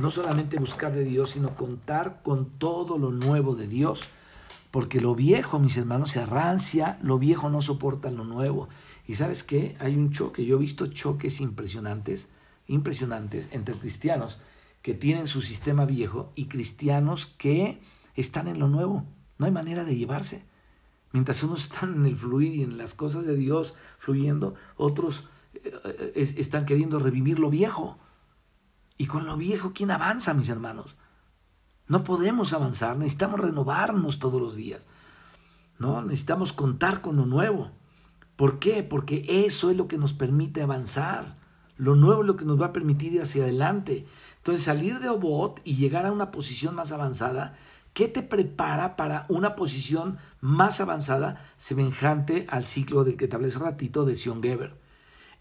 [0.00, 4.04] no solamente buscar de Dios, sino contar con todo lo nuevo de Dios
[4.70, 8.68] porque lo viejo, mis hermanos, se arrancia, lo viejo no soporta lo nuevo.
[9.06, 9.76] Y sabes qué?
[9.80, 12.30] Hay un choque, yo he visto choques impresionantes,
[12.66, 14.40] impresionantes entre cristianos
[14.82, 17.80] que tienen su sistema viejo y cristianos que
[18.14, 19.04] están en lo nuevo.
[19.38, 20.44] No hay manera de llevarse.
[21.12, 26.12] Mientras unos están en el fluir y en las cosas de Dios fluyendo, otros eh,
[26.14, 27.98] están queriendo revivir lo viejo.
[28.96, 30.96] Y con lo viejo, ¿quién avanza, mis hermanos?
[31.90, 34.86] No podemos avanzar, necesitamos renovarnos todos los días.
[35.80, 36.02] ¿no?
[36.02, 37.72] Necesitamos contar con lo nuevo.
[38.36, 38.84] ¿Por qué?
[38.84, 41.36] Porque eso es lo que nos permite avanzar.
[41.78, 44.06] Lo nuevo es lo que nos va a permitir ir hacia adelante.
[44.36, 47.56] Entonces, salir de Obot y llegar a una posición más avanzada,
[47.92, 53.48] ¿qué te prepara para una posición más avanzada semejante al ciclo del que te hablé
[53.48, 54.78] hace ratito de Sion Geber?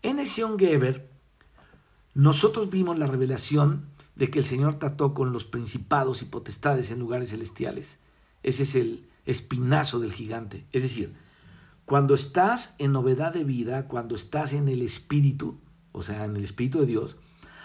[0.01, 1.11] En Sion Geber,
[2.15, 3.85] nosotros vimos la revelación
[4.19, 7.99] de que el Señor trató con los principados y potestades en lugares celestiales.
[8.43, 10.65] Ese es el espinazo del gigante.
[10.73, 11.15] Es decir,
[11.85, 15.61] cuando estás en novedad de vida, cuando estás en el Espíritu,
[15.93, 17.15] o sea, en el Espíritu de Dios,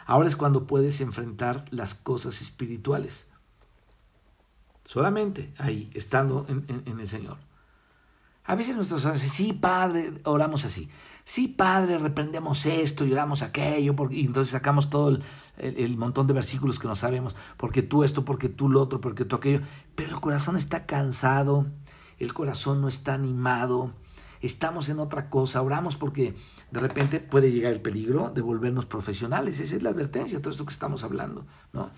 [0.06, 3.26] ahora es cuando puedes enfrentar las cosas espirituales.
[4.84, 7.38] Solamente ahí, estando en, el Señor.
[8.44, 10.88] A veces nosotros oraciones, sí, Padre, oramos así.
[11.24, 15.22] Sí, Padre, reprendemos esto y oramos aquello, porque, y entonces sacamos todo el,
[15.56, 19.24] el, montón de versículos que no sabemos, porque tú esto, porque tú lo otro, porque
[19.24, 19.60] tú aquello,
[19.94, 21.66] pero el corazón está cansado,
[22.18, 23.92] el corazón no está animado,
[24.40, 26.34] estamos en otra cosa, oramos porque
[26.70, 30.66] de repente puede llegar el peligro de volvernos profesionales, esa es la advertencia, todo esto
[30.66, 31.90] que estamos hablando, ¿no?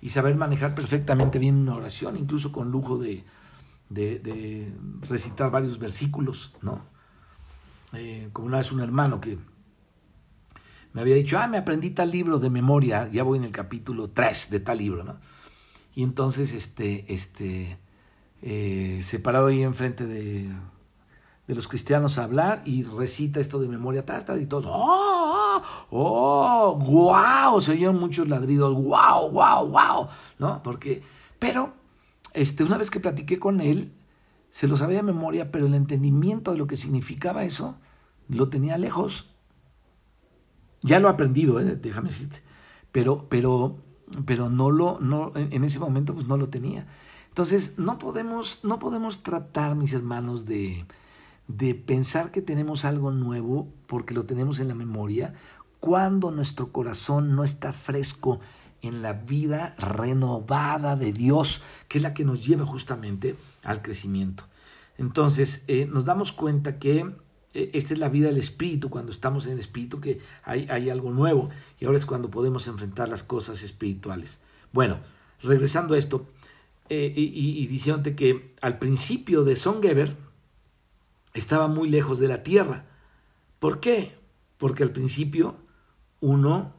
[0.00, 3.24] Y saber manejar perfectamente bien una oración, incluso con lujo de,
[3.88, 4.72] de,
[5.08, 6.82] recitar varios versículos, ¿no?
[7.94, 9.38] Eh, como una vez un hermano que
[10.94, 14.10] me había dicho, ah, me aprendí tal libro de memoria, ya voy en el capítulo
[14.10, 15.18] 3 de tal libro, ¿no?
[15.96, 17.78] Y entonces, este, este,
[18.42, 20.52] eh, se paró ahí enfrente de,
[21.48, 25.60] de los cristianos a hablar y recita esto de memoria, ta, y todos, ¡oh!
[25.90, 26.76] ¡oh!
[26.76, 27.60] ¡wow!
[27.60, 29.30] Se oyeron muchos ladridos, ¡wow!
[29.30, 29.66] ¡wow!
[29.66, 30.08] ¡wow!
[30.38, 30.62] ¿No?
[30.62, 31.02] Porque,
[31.40, 31.74] pero,
[32.34, 33.92] este, una vez que platiqué con él,
[34.50, 37.74] se lo sabía de memoria, pero el entendimiento de lo que significaba eso
[38.28, 39.33] lo tenía lejos.
[40.84, 41.76] Ya lo he aprendido, ¿eh?
[41.76, 42.42] déjame decirte.
[42.92, 43.78] Pero, pero,
[44.26, 46.86] pero no lo, no, en ese momento pues no lo tenía.
[47.28, 50.84] Entonces, no podemos, no podemos tratar, mis hermanos, de,
[51.48, 55.32] de pensar que tenemos algo nuevo porque lo tenemos en la memoria,
[55.80, 58.40] cuando nuestro corazón no está fresco
[58.82, 64.44] en la vida renovada de Dios, que es la que nos lleva justamente al crecimiento.
[64.98, 67.10] Entonces, eh, nos damos cuenta que
[67.54, 71.10] esta es la vida del espíritu, cuando estamos en el espíritu, que hay, hay algo
[71.12, 74.40] nuevo y ahora es cuando podemos enfrentar las cosas espirituales.
[74.72, 74.98] Bueno,
[75.40, 76.26] regresando a esto
[76.88, 80.16] eh, y, y, diciéndote que al principio de Songeber
[81.32, 82.86] estaba muy lejos de la tierra.
[83.58, 84.16] ¿Por qué?
[84.58, 85.56] Porque al principio
[86.20, 86.74] uno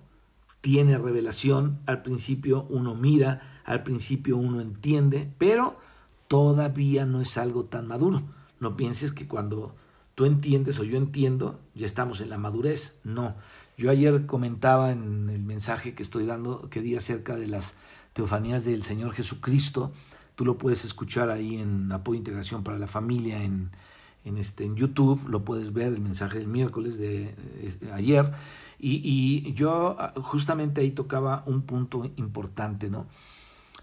[0.62, 5.80] tiene revelación, al principio uno mira, al principio uno entiende, pero
[6.28, 8.24] todavía no es algo tan maduro.
[8.60, 9.76] No pienses que cuando
[10.16, 12.98] tú entiendes o yo entiendo, ya estamos en la madurez.
[13.04, 13.36] No.
[13.78, 17.76] Yo ayer comentaba en el mensaje que estoy dando, que di acerca de las
[18.14, 19.92] teofanías del Señor Jesucristo.
[20.36, 23.72] Tú lo puedes escuchar ahí en Apoyo Integración para la Familia, en,
[24.24, 27.36] en, este, en YouTube, lo puedes ver, el mensaje del miércoles de,
[27.94, 28.32] ayer.
[28.80, 33.08] Y, y, yo ah, justamente ahí tocaba un punto importante, ¿no?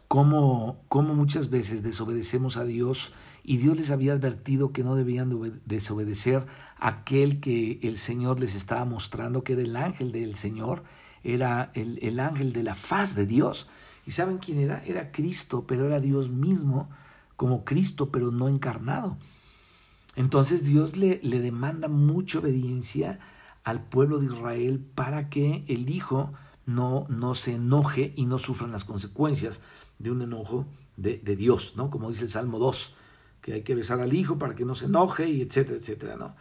[0.09, 3.13] Cómo, cómo muchas veces desobedecemos a Dios
[3.45, 6.47] y Dios les había advertido que no debían desobedecer
[6.79, 10.85] a aquel que el Señor les estaba mostrando que era el ángel del Señor,
[11.25, 13.69] era el, el ángel de la faz de Dios.
[14.07, 14.83] ¿Y saben quién era?
[14.85, 16.89] Era Cristo, pero era Dios mismo,
[17.37, 19.17] como Cristo, pero no encarnado.
[20.15, 23.19] Entonces Dios le, le demanda mucha obediencia
[23.65, 26.33] al pueblo de Israel para que el Hijo
[26.67, 29.63] no, no se enoje y no sufran las consecuencias
[29.99, 31.91] de un enojo de, de Dios, ¿no?
[31.91, 32.95] Como dice el Salmo 2
[33.43, 36.35] que hay que besar al hijo para que no se enoje y etcétera, etcétera, ¿no?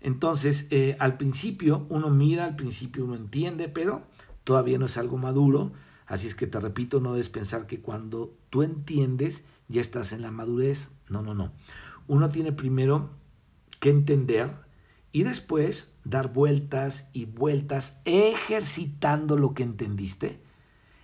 [0.00, 4.02] Entonces, eh, al principio uno mira, al principio uno entiende, pero
[4.44, 5.72] todavía no es algo maduro,
[6.06, 10.22] así es que te repito, no debes pensar que cuando tú entiendes ya estás en
[10.22, 11.52] la madurez, no, no, no.
[12.06, 13.10] Uno tiene primero
[13.80, 14.50] que entender
[15.12, 20.40] y después dar vueltas y vueltas ejercitando lo que entendiste,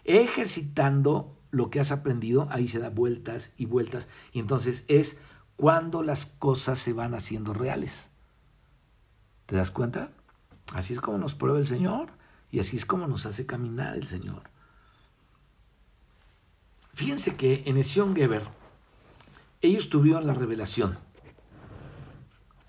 [0.05, 5.19] ejercitando lo que has aprendido, ahí se da vueltas y vueltas, y entonces es
[5.59, 8.12] cuando las cosas se van haciendo reales.
[9.47, 10.12] ¿Te das cuenta?
[10.73, 12.11] Así es como nos prueba el Señor
[12.53, 14.44] y así es como nos hace caminar el Señor.
[16.94, 18.47] Fíjense que en Esión Geber
[19.61, 20.97] ellos tuvieron la revelación.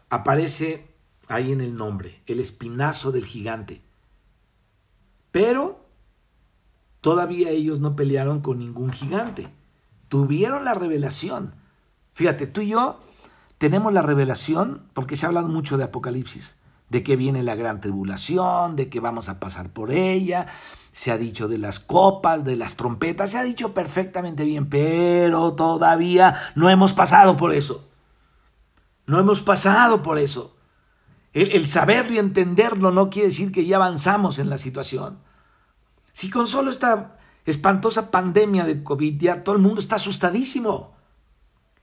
[0.10, 0.90] Aparece
[1.28, 3.84] ahí en el nombre, el espinazo del gigante.
[5.32, 5.86] Pero
[7.02, 9.48] todavía ellos no pelearon con ningún gigante.
[10.08, 11.59] Tuvieron la revelación.
[12.20, 13.00] Fíjate, tú y yo
[13.58, 16.58] tenemos la revelación porque se ha hablado mucho de Apocalipsis,
[16.90, 20.46] de que viene la gran tribulación, de que vamos a pasar por ella,
[20.92, 25.54] se ha dicho de las copas, de las trompetas, se ha dicho perfectamente bien, pero
[25.54, 27.88] todavía no hemos pasado por eso.
[29.06, 30.58] No hemos pasado por eso.
[31.32, 35.20] El, saberlo y entenderlo no quiere decir que ya avanzamos en la situación.
[36.12, 40.99] Si con solo esta espantosa pandemia de COVID ya todo el mundo está asustadísimo.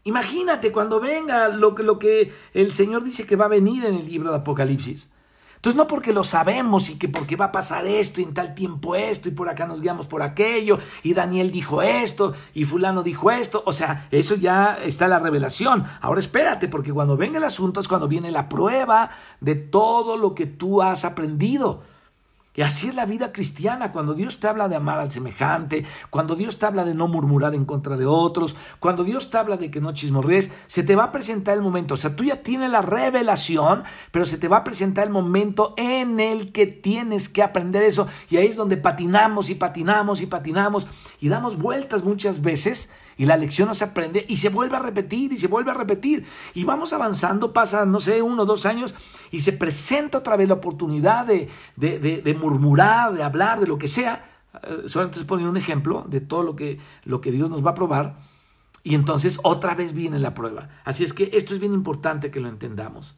[0.06, 3.96] Imagínate cuando venga lo que, lo que el Señor dice que va a venir en
[3.96, 5.10] el libro de Apocalipsis.
[5.56, 8.54] Entonces no porque lo sabemos y que porque va a pasar esto y en tal
[8.54, 13.02] tiempo esto y por acá nos guiamos por aquello y Daniel dijo esto y fulano
[13.02, 15.84] dijo esto, o sea, eso ya está la revelación.
[16.00, 20.36] Ahora espérate porque cuando venga el asunto es cuando viene la prueba de todo lo
[20.36, 21.82] que tú has aprendido.
[22.56, 26.34] Y así es la vida cristiana, cuando Dios te habla de amar al semejante, cuando
[26.34, 29.70] Dios te habla de no murmurar en contra de otros, cuando Dios te habla de
[29.70, 31.94] que no chismorrees, se te va a presentar el momento.
[31.94, 35.74] O sea, tú ya tienes la revelación, pero se te va a presentar el momento
[35.76, 38.06] en el que tienes que aprender eso.
[38.30, 40.86] Y ahí es donde patinamos y patinamos y patinamos
[41.20, 44.80] y damos vueltas muchas veces y la lección no se aprende y se vuelve a
[44.80, 46.26] repetir y se vuelve a repetir.
[46.54, 48.94] Y vamos avanzando, pasa, no sé, uno o dos años
[49.30, 53.78] y se presenta otra vez la oportunidad de, de, de, murmurar, de hablar, de lo
[53.78, 54.42] que sea.
[54.62, 57.70] Eh, solamente se pone un ejemplo de todo lo que, lo que Dios nos va
[57.70, 58.18] a probar.
[58.82, 60.68] Y entonces otra vez viene la prueba.
[60.84, 63.16] Así es que esto es bien importante que lo entendamos.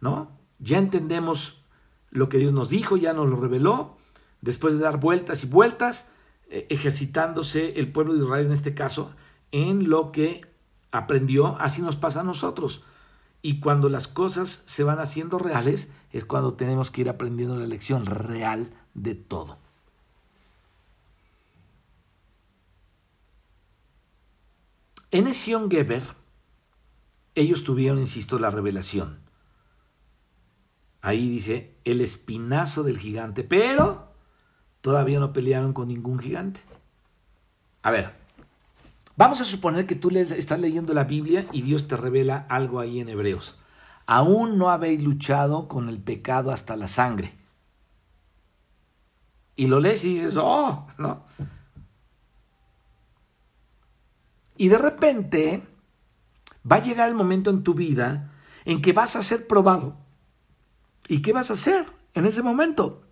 [0.00, 0.38] ¿No?
[0.60, 1.64] Ya entendemos
[2.10, 3.98] lo que Dios nos dijo, ya nos lo reveló.
[4.40, 6.08] Después de dar vueltas y vueltas,
[6.50, 9.14] ejercitándose el pueblo de Israel en este caso
[9.52, 10.46] en lo que
[10.90, 12.82] aprendió, así nos pasa a nosotros.
[13.42, 17.66] Y cuando las cosas se van haciendo reales, es cuando tenemos que ir aprendiendo la
[17.66, 19.58] lección real de todo.
[25.10, 26.02] En Esión Geber,
[27.34, 29.20] ellos tuvieron, insisto, la revelación.
[31.00, 34.07] Ahí dice el espinazo del gigante, pero
[34.80, 36.60] todavía no pelearon con ningún gigante.
[37.82, 38.14] A ver,
[39.16, 43.00] vamos a suponer que tú estás leyendo la Biblia y Dios te revela algo ahí
[43.00, 43.58] en Hebreos.
[44.06, 47.34] Aún no habéis luchado con el pecado hasta la sangre.
[49.54, 51.24] Y lo lees y dices, oh, no.
[54.56, 55.66] Y de repente
[56.70, 58.32] va a llegar el momento en tu vida
[58.64, 59.96] en que vas a ser probado.
[61.08, 63.07] ¿Y qué vas a hacer en ese momento?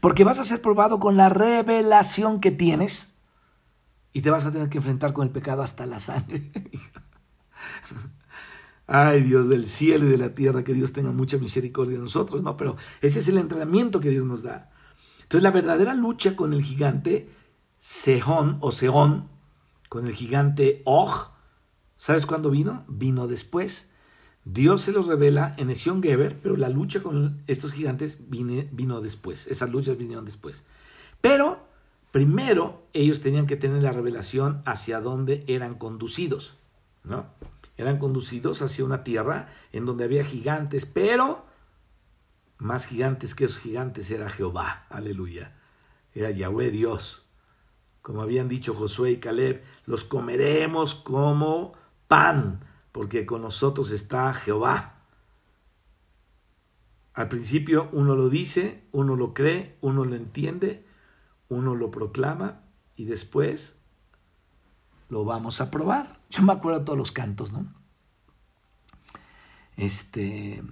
[0.00, 3.14] Porque vas a ser probado con la revelación que tienes
[4.12, 6.50] y te vas a tener que enfrentar con el pecado hasta la sangre.
[8.86, 12.42] Ay, Dios del cielo y de la tierra, que Dios tenga mucha misericordia de nosotros,
[12.42, 12.56] ¿no?
[12.56, 14.70] Pero ese es el entrenamiento que Dios nos da.
[15.22, 17.30] Entonces, la verdadera lucha con el gigante
[17.78, 19.30] Sehón o Seón,
[19.88, 21.30] con el gigante Og,
[21.96, 22.84] ¿sabes cuándo vino?
[22.88, 23.93] Vino después.
[24.44, 29.46] Dios se los revela en Esión Geber, pero la lucha con estos gigantes vino después.
[29.46, 30.64] Esas luchas vinieron después.
[31.20, 31.66] Pero
[32.10, 36.58] primero ellos tenían que tener la revelación hacia dónde eran conducidos,
[37.02, 37.26] ¿no?
[37.76, 41.46] Eran conducidos hacia una tierra en donde había gigantes, pero
[42.58, 45.56] más gigantes que esos gigantes era Jehová, aleluya.
[46.14, 47.30] Era Yahweh Dios.
[48.02, 51.72] Como habían dicho Josué y Caleb, los comeremos como
[52.06, 52.63] pan
[52.94, 55.00] porque con nosotros está Jehová.
[57.12, 60.86] Al principio uno lo dice, uno lo cree, uno lo entiende,
[61.48, 62.60] uno lo proclama
[62.94, 63.80] y después
[65.08, 66.20] lo vamos a probar.
[66.30, 67.66] Yo me acuerdo de todos los cantos, ¿no?
[69.76, 70.62] Este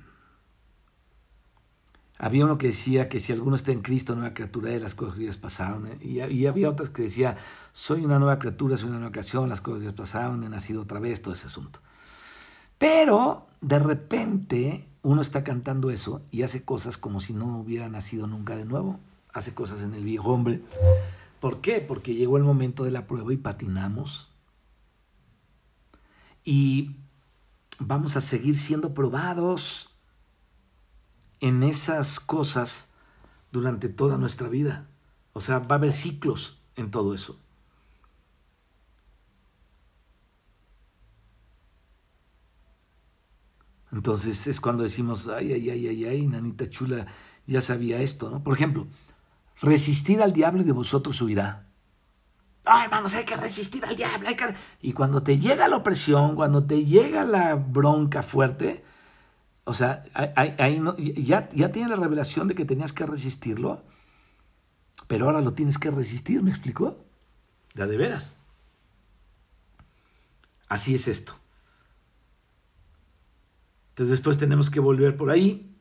[2.18, 5.16] había uno que decía que si alguno está en Cristo, nueva criatura de las cosas
[5.16, 5.88] que pasaron.
[5.88, 5.98] ¿eh?
[6.00, 7.36] Y, y, había otras que decía,
[7.72, 11.00] soy una nueva criatura, soy una nueva creación, las cosas que pasaron, he nacido otra
[11.00, 11.80] vez, todo ese asunto.
[12.82, 18.26] Pero de repente uno está cantando eso y hace cosas como si no hubiera nacido
[18.26, 18.98] nunca de nuevo.
[19.32, 20.62] Hace cosas en el viejo hombre.
[21.38, 21.80] ¿Por qué?
[21.80, 24.30] Porque llegó el momento de la prueba y patinamos.
[26.44, 26.96] Y
[27.78, 29.90] vamos a seguir siendo probados
[31.38, 32.90] en esas cosas
[33.52, 34.88] durante toda nuestra vida.
[35.34, 37.38] O sea, va a haber ciclos en todo eso.
[43.92, 47.06] Entonces es cuando decimos, ay, ay, ay, ay, ay, nanita chula,
[47.46, 48.42] ya sabía esto, ¿no?
[48.42, 48.86] Por ejemplo,
[49.60, 51.68] resistid al diablo y de vosotros huirá.
[52.64, 54.28] Ay, hermanos, hay que resistir al diablo.
[54.28, 54.54] Hay que...
[54.80, 58.82] Y cuando te llega la opresión, cuando te llega la bronca fuerte,
[59.64, 63.82] o sea, ahí, no, ya, ya tienes la revelación de que tenías que resistirlo,
[65.06, 67.04] pero ahora lo tienes que resistir, ¿me explicó?
[67.74, 68.38] Ya de veras.
[70.68, 71.41] Así es esto.
[73.92, 75.76] Entonces después tenemos que volver por ahí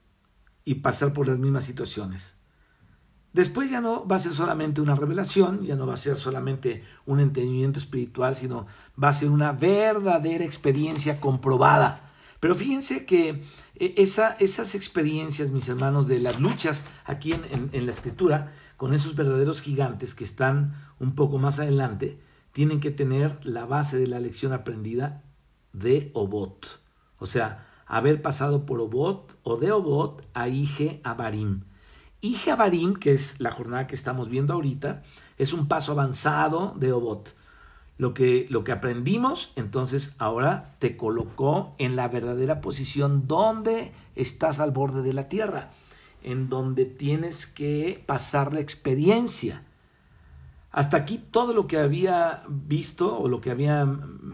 [0.65, 2.35] y pasar por las mismas situaciones.
[3.31, 6.83] Después ya no va a ser solamente una revelación, ya no va a ser solamente
[7.05, 8.65] un entendimiento espiritual, sino
[9.01, 12.11] va a ser una verdadera experiencia comprobada.
[12.41, 13.43] Pero fíjense que
[13.75, 18.93] eh, esa, esas experiencias, mis hermanos, de las luchas aquí en, en la escritura, con
[18.93, 22.19] esos verdaderos gigantes que están un poco más adelante,
[22.51, 25.23] tienen que tener la base de la lección aprendida
[25.71, 26.81] de Obot.
[27.17, 31.63] O sea, haber pasado por Obot o de Obot a Ige Abarim.
[32.21, 35.03] Ige Abarim, que es la jornada que estamos viendo ahorita,
[35.37, 37.35] es un paso avanzado de Obot.
[37.97, 44.61] Lo que, lo que aprendimos, entonces ahora te colocó en la verdadera posición donde estás
[44.61, 45.71] al borde de la tierra,
[46.23, 49.65] en donde tienes que pasar la experiencia
[50.71, 53.85] hasta aquí todo lo que había visto o lo que había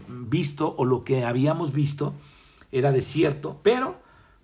[0.08, 2.14] visto o lo que habíamos visto
[2.72, 4.00] era desierto, pero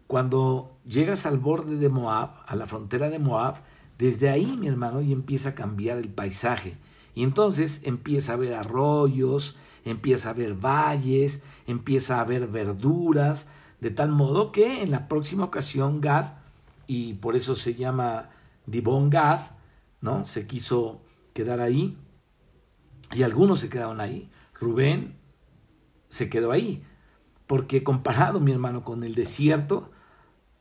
[0.06, 3.56] cuando llegas al borde de Moab, a la frontera de Moab,
[3.98, 6.76] desde ahí, mi hermano, y empieza a cambiar el paisaje.
[7.14, 13.48] Y entonces empieza a haber arroyos, empieza a haber valles, empieza a haber verduras,
[13.80, 16.32] de tal modo que en la próxima ocasión Gad,
[16.86, 18.30] y por eso se llama
[18.66, 19.40] Dibon Gad,
[20.00, 20.24] ¿no?
[20.24, 21.02] Se quiso
[21.32, 21.96] quedar ahí.
[23.12, 24.30] Y algunos se quedaron ahí.
[24.54, 25.16] Rubén
[26.08, 26.84] se quedó ahí.
[27.46, 29.90] Porque comparado, mi hermano, con el desierto,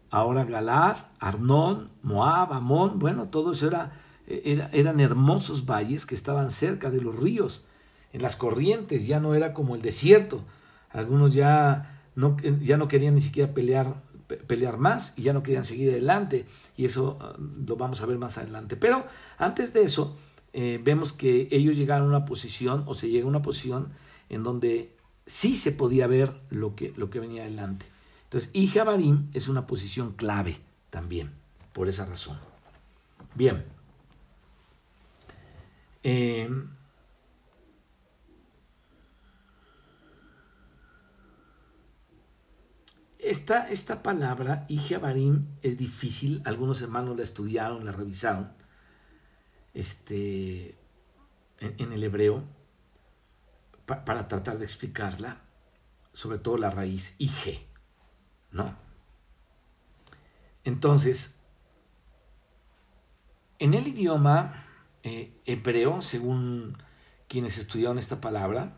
[0.10, 3.94] ahora Galad, Arnón, Moab, Amón, bueno, todo eso era,
[4.28, 7.64] eran hermosos valles que estaban cerca de los ríos,
[8.14, 10.44] en las corrientes, ya no era como el desierto.
[10.92, 14.02] Algunos ya no, ya no querían ni siquiera pelear,
[14.48, 16.46] pelear más y ya no querían seguir adelante.
[16.78, 18.76] Y eso ah, lo vamos a ver más adelante.
[18.76, 19.06] Pero
[19.40, 20.16] antes de eso,
[20.54, 23.90] eh, vemos que ellos llegaron a una posición o se llega a una posición
[24.30, 24.96] en donde
[25.26, 27.86] sí se podía ver lo que, lo que venía adelante.
[28.26, 30.58] Entonces, y Jabarim es una posición clave
[30.90, 31.32] también,
[31.72, 32.40] por esa razón.
[33.36, 33.64] Bien.
[36.04, 36.50] Eh,
[43.20, 46.42] esta, esta palabra, Ijabarim, es difícil.
[46.46, 48.52] Algunos hermanos la estudiaron, la revisaron
[49.74, 50.76] este,
[51.60, 52.44] en, el hebreo
[53.86, 55.42] para tratar de explicarla,
[56.14, 57.68] sobre todo la raíz Ige,
[58.52, 58.76] ¿no?
[60.64, 61.40] Entonces,
[63.60, 64.66] en el idioma
[65.04, 66.78] eh, hebreo, según
[67.28, 68.78] quienes estudiaron esta palabra,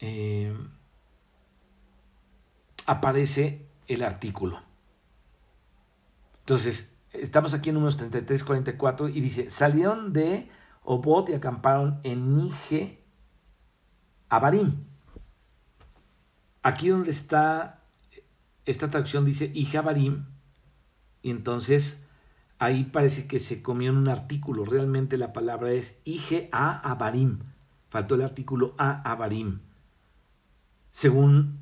[0.00, 0.54] eh,
[2.86, 4.62] aparece el artículo.
[6.40, 10.50] Entonces, estamos aquí en números 33, 44 y dice, salieron de
[10.82, 13.03] Obot y acamparon en Nije
[14.28, 14.84] Abarim.
[16.62, 17.84] Aquí donde está
[18.64, 20.24] esta traducción dice Ije Abarim
[21.22, 22.04] y entonces
[22.58, 24.64] ahí parece que se comió en un artículo.
[24.64, 27.40] Realmente la palabra es Ije a Abarim.
[27.90, 29.60] Faltó el artículo a Abarim,
[30.90, 31.60] según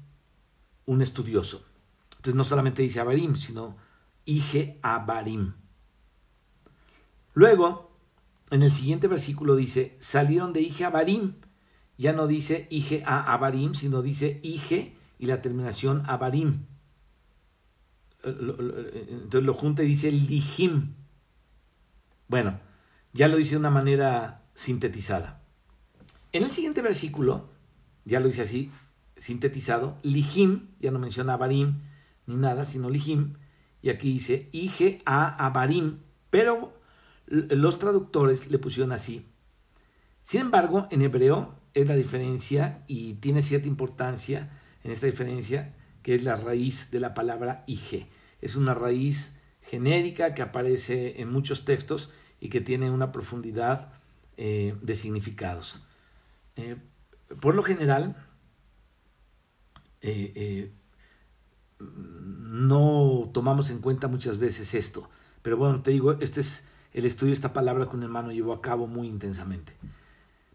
[0.86, 1.66] un estudioso.
[2.12, 3.76] Entonces no solamente dice Abarim, sino
[4.24, 5.54] Ije Abarim.
[7.34, 7.90] Luego,
[8.50, 11.34] en el siguiente versículo dice, salieron de Ije Abarim.
[12.02, 16.66] Ya no dice Ije a Abarim, sino dice Ije y la terminación Abarim.
[18.24, 20.94] Entonces lo junta y dice Lijim.
[22.26, 22.58] Bueno,
[23.12, 25.44] ya lo dice de una manera sintetizada.
[26.32, 27.50] En el siguiente versículo,
[28.04, 28.72] ya lo dice así,
[29.16, 31.82] sintetizado, Lijim, ya no menciona Abarim
[32.26, 33.34] ni nada, sino Lijim,
[33.80, 35.98] y aquí dice Ige a Abarim,
[36.30, 36.76] pero
[37.28, 39.24] los traductores le pusieron así.
[40.22, 44.50] Sin embargo, en hebreo es la diferencia y tiene cierta importancia
[44.84, 48.08] en esta diferencia que es la raíz de la palabra Ige.
[48.40, 52.10] Es una raíz genérica que aparece en muchos textos
[52.40, 53.92] y que tiene una profundidad
[54.36, 55.84] eh, de significados.
[56.56, 56.76] Eh,
[57.40, 58.16] por lo general,
[60.00, 60.72] eh,
[61.78, 65.08] no tomamos en cuenta muchas veces esto.
[65.42, 68.52] Pero bueno, te digo, este es el estudio de esta palabra que un hermano llevó
[68.52, 69.74] a cabo muy intensamente.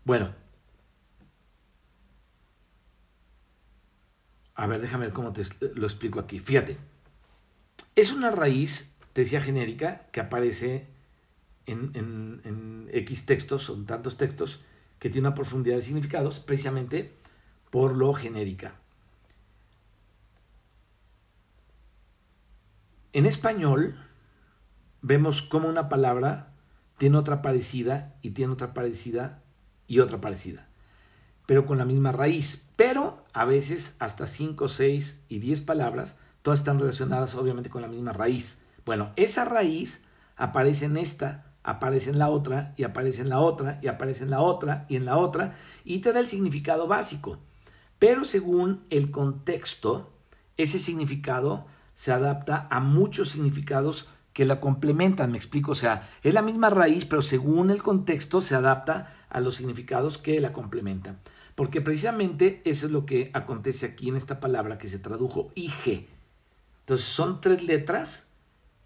[0.03, 0.34] Bueno,
[4.57, 5.43] a ver, déjame ver cómo te
[5.75, 6.39] lo explico aquí.
[6.39, 6.77] Fíjate,
[7.95, 10.87] es una raíz, te decía genérica, que aparece
[11.67, 14.63] en, en, en X textos, son tantos textos,
[14.97, 17.13] que tiene una profundidad de significados precisamente
[17.69, 18.73] por lo genérica.
[23.13, 23.95] En español
[25.03, 26.51] vemos cómo una palabra
[26.97, 29.43] tiene otra parecida y tiene otra parecida
[29.85, 30.67] y otra parecida,
[31.45, 32.71] pero con la misma raíz.
[32.75, 37.88] Pero a veces hasta 5, 6 y 10 palabras, todas están relacionadas obviamente con la
[37.88, 38.63] misma raíz.
[38.83, 40.03] Bueno, esa raíz
[40.35, 44.31] aparece en esta, aparece en la otra, y aparece en la otra, y aparece en
[44.31, 45.53] la otra, y en la otra,
[45.85, 47.38] y te da el significado básico.
[47.99, 50.09] Pero según el contexto,
[50.57, 56.33] ese significado se adapta a muchos significados que la complementan, me explico, o sea, es
[56.33, 61.19] la misma raíz, pero según el contexto se adapta a los significados que la complementan.
[61.57, 66.07] Porque precisamente eso es lo que acontece aquí en esta palabra que se tradujo IG.
[66.81, 68.29] Entonces son tres letras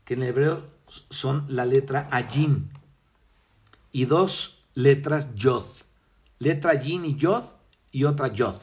[0.05, 0.69] que en hebreo
[1.09, 2.69] son la letra Ayin
[3.91, 5.65] y dos letras Yod.
[6.39, 7.43] Letra Ayin y Yod
[7.91, 8.55] y otra Yod.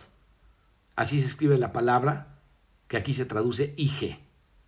[0.96, 2.38] Así se escribe la palabra
[2.86, 4.18] que aquí se traduce IG.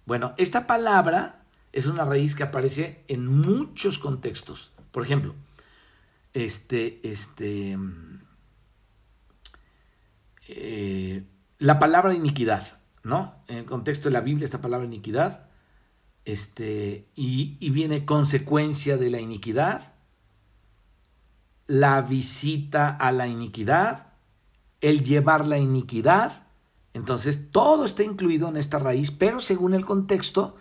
[0.05, 4.70] Bueno, esta palabra es una raíz que aparece en muchos contextos.
[4.93, 5.34] Por ejemplo,
[6.34, 7.78] este, este,
[10.57, 11.25] eh,
[11.59, 13.35] la palabra iniquidad, ¿no?
[13.49, 15.49] En el contexto de la Biblia, esta palabra iniquidad,
[16.25, 19.95] este, y, y viene consecuencia de la iniquidad,
[21.67, 24.07] la visita a la iniquidad,
[24.81, 26.47] el llevar la iniquidad.
[26.95, 30.57] Entonces, todo está incluido en esta raíz, pero según el contexto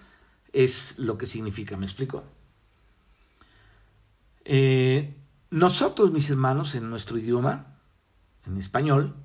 [0.54, 1.78] es lo que significa.
[1.78, 2.24] ¿Me explico?
[4.46, 5.16] Eh,
[5.52, 7.78] nosotros, mis hermanos, en nuestro idioma,
[8.46, 9.16] en español,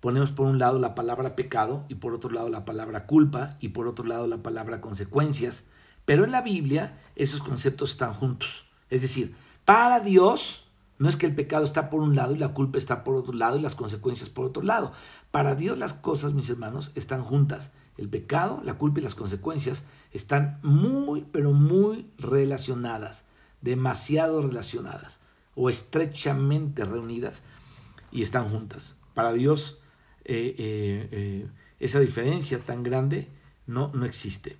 [0.00, 3.68] ponemos por un lado la palabra pecado y por otro lado la palabra culpa y
[3.68, 5.66] por otro lado la palabra consecuencias.
[6.04, 8.64] Pero en la Biblia esos conceptos están juntos.
[8.90, 9.34] Es decir,
[9.64, 10.68] para Dios
[10.98, 13.32] no es que el pecado está por un lado y la culpa está por otro
[13.32, 14.92] lado y las consecuencias por otro lado.
[15.30, 17.72] Para Dios las cosas, mis hermanos, están juntas.
[17.96, 23.26] El pecado, la culpa y las consecuencias están muy, pero muy relacionadas,
[23.60, 25.20] demasiado relacionadas
[25.54, 27.42] o estrechamente reunidas
[28.10, 28.96] y están juntas.
[29.14, 29.80] Para Dios
[30.30, 31.48] eh, eh, eh,
[31.80, 33.28] esa diferencia tan grande
[33.66, 34.58] no, no existe.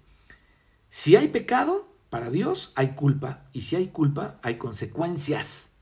[0.89, 5.73] Si hay pecado, para Dios hay culpa y si hay culpa hay consecuencias.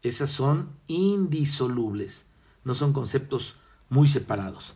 [0.00, 2.24] Esas son indisolubles,
[2.64, 3.56] no son conceptos
[3.90, 4.74] muy separados.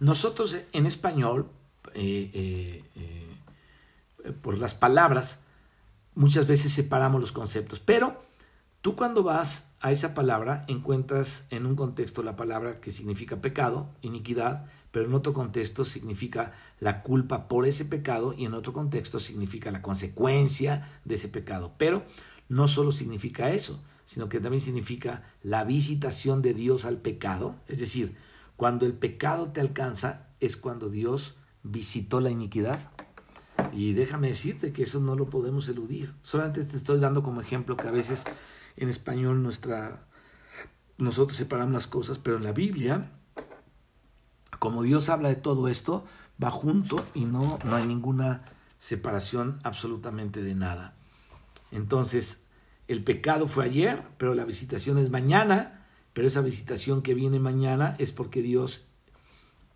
[0.00, 1.48] Nosotros en español,
[4.42, 5.40] por las palabras,
[6.14, 8.20] muchas veces separamos los conceptos, pero
[8.82, 13.88] tú cuando vas a esa palabra encuentras en un contexto la palabra que significa pecado,
[14.02, 19.20] iniquidad, pero en otro contexto significa la culpa por ese pecado y en otro contexto
[19.20, 21.74] significa la consecuencia de ese pecado.
[21.78, 22.04] Pero
[22.48, 27.56] no solo significa eso, sino que también significa la visitación de Dios al pecado.
[27.68, 28.16] Es decir,
[28.56, 32.90] cuando el pecado te alcanza es cuando Dios visitó la iniquidad.
[33.72, 36.14] Y déjame decirte que eso no lo podemos eludir.
[36.22, 38.24] Solamente te estoy dando como ejemplo que a veces
[38.78, 40.04] en español nuestra
[40.98, 43.12] nosotros separamos las cosas, pero en la Biblia,
[44.58, 46.04] como Dios habla de todo esto,
[46.42, 48.44] va junto y no, no hay ninguna
[48.78, 50.96] separación absolutamente de nada.
[51.70, 52.44] Entonces,
[52.88, 57.94] el pecado fue ayer, pero la visitación es mañana, pero esa visitación que viene mañana
[57.98, 58.88] es porque Dios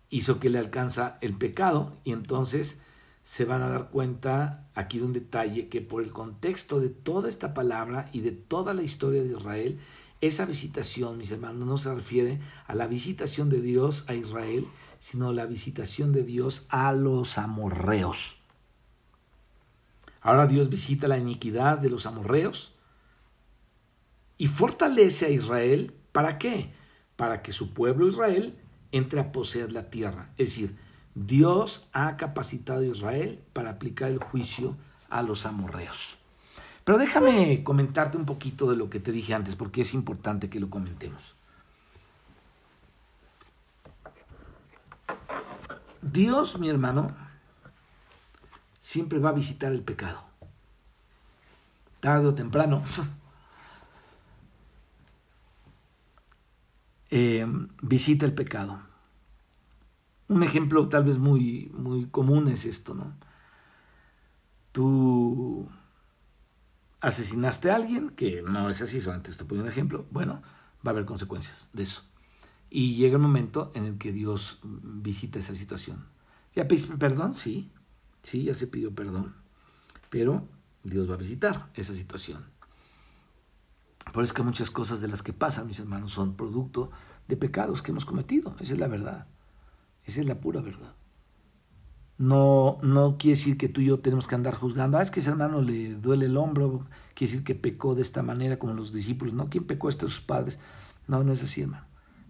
[0.09, 2.81] hizo que le alcanza el pecado y entonces
[3.23, 7.29] se van a dar cuenta aquí de un detalle que por el contexto de toda
[7.29, 9.79] esta palabra y de toda la historia de Israel,
[10.19, 14.67] esa visitación, mis hermanos, no se refiere a la visitación de Dios a Israel,
[14.99, 18.37] sino la visitación de Dios a los amorreos.
[20.21, 22.73] Ahora Dios visita la iniquidad de los amorreos
[24.37, 25.93] y fortalece a Israel.
[26.13, 26.73] ¿Para qué?
[27.17, 28.57] Para que su pueblo Israel
[28.93, 30.29] entre a poseer la tierra.
[30.37, 30.77] Es decir,
[31.15, 34.75] Dios ha capacitado a Israel para aplicar el juicio
[35.09, 36.17] a los amorreos.
[36.83, 40.59] Pero déjame comentarte un poquito de lo que te dije antes, porque es importante que
[40.59, 41.35] lo comentemos.
[46.01, 47.15] Dios, mi hermano,
[48.79, 50.23] siempre va a visitar el pecado.
[51.99, 52.83] Tarde o temprano.
[57.15, 57.45] Eh,
[57.83, 58.81] visita el pecado.
[60.27, 63.13] Un ejemplo tal vez muy, muy común es esto, ¿no?
[64.71, 65.69] Tú
[67.01, 70.41] asesinaste a alguien, que no es así, solamente te pongo un ejemplo, bueno,
[70.85, 72.03] va a haber consecuencias de eso.
[72.69, 76.05] Y llega el momento en el que Dios visita esa situación.
[76.55, 77.35] ¿Ya pediste perdón?
[77.35, 77.71] Sí,
[78.23, 79.35] sí, ya se pidió perdón.
[80.09, 80.47] Pero
[80.83, 82.45] Dios va a visitar esa situación.
[84.05, 86.91] Pero es que muchas cosas de las que pasan, mis hermanos, son producto
[87.27, 88.55] de pecados que hemos cometido.
[88.59, 89.27] Esa es la verdad.
[90.05, 90.93] Esa es la pura verdad.
[92.17, 94.97] No, no quiere decir que tú y yo tenemos que andar juzgando.
[94.97, 96.87] Ah, es que ese hermano le duele el hombro.
[97.15, 99.33] Quiere decir que pecó de esta manera como los discípulos.
[99.33, 99.89] No, ¿quién pecó?
[99.89, 100.59] Estos sus padres.
[101.07, 101.85] No, no es así, hermano.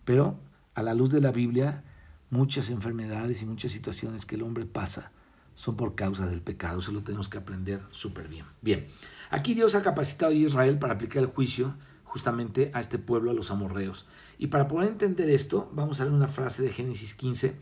[0.05, 0.39] Pero
[0.73, 1.83] a la luz de la Biblia,
[2.29, 5.11] muchas enfermedades y muchas situaciones que el hombre pasa
[5.53, 6.79] son por causa del pecado.
[6.79, 8.45] Eso lo tenemos que aprender súper bien.
[8.61, 8.87] Bien,
[9.29, 13.33] aquí Dios ha capacitado a Israel para aplicar el juicio justamente a este pueblo, a
[13.33, 14.05] los amorreos.
[14.43, 17.55] Y para poder entender esto, vamos a leer una frase de Génesis 15,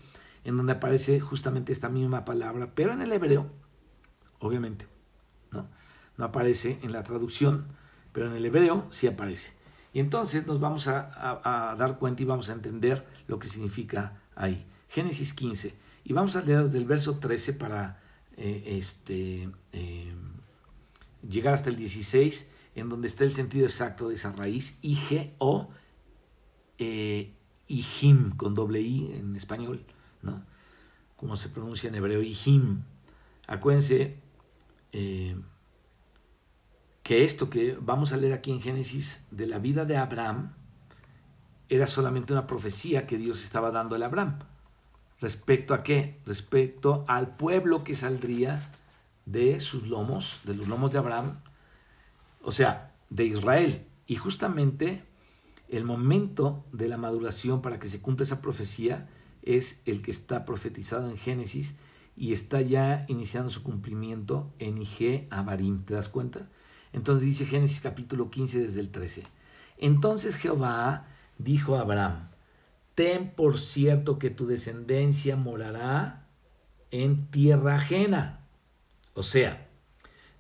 [0.46, 3.52] en donde aparece justamente esta misma palabra, pero en el hebreo,
[4.40, 4.88] obviamente,
[5.52, 5.68] ¿no?
[6.18, 7.68] No aparece en la traducción,
[8.12, 9.52] pero en el hebreo sí aparece.
[9.94, 14.66] Y entonces nos vamos a, dar cuenta y vamos a entender lo que significa ahí.
[14.90, 15.76] Génesis 15.
[16.04, 18.02] Y vamos a leer desde el verso 13 para
[18.38, 20.16] eh, este, eh,
[21.30, 25.70] llegar hasta el 16, en donde está el sentido exacto de esa raíz, Ige o
[26.84, 27.32] eh,
[27.68, 29.86] Ijim, con doble I en español,
[30.24, 30.44] ¿no?
[31.16, 32.82] Como se pronuncia en hebreo, Ijim.
[33.46, 34.18] Acuérdense
[34.92, 35.40] eh,
[37.04, 40.54] que esto que vamos a leer aquí en Génesis de la vida de Abraham
[41.70, 44.40] era solamente una profecía que Dios estaba dando a Abraham.
[45.20, 46.20] ¿Respecto a qué?
[46.26, 48.72] Respecto al pueblo que saldría
[49.28, 51.42] de sus lomos, de los lomos de Abraham,
[52.42, 53.86] o sea, de Israel.
[54.08, 55.06] Y justamente
[55.72, 59.08] el momento de la maduración para que se cumpla esa profecía
[59.42, 61.78] es el que está profetizado en Génesis
[62.18, 65.84] y está ya iniciando su cumplimiento en Ige Abarim.
[65.86, 66.50] ¿Te das cuenta?
[66.92, 69.24] Entonces dice Génesis capítulo 15 desde el 13.
[69.78, 71.08] Entonces Jehová
[71.38, 72.28] dijo a Abraham,
[72.94, 76.28] ten por cierto que tu descendencia morará
[76.92, 78.42] en tierra ajena.
[79.14, 79.70] O sea,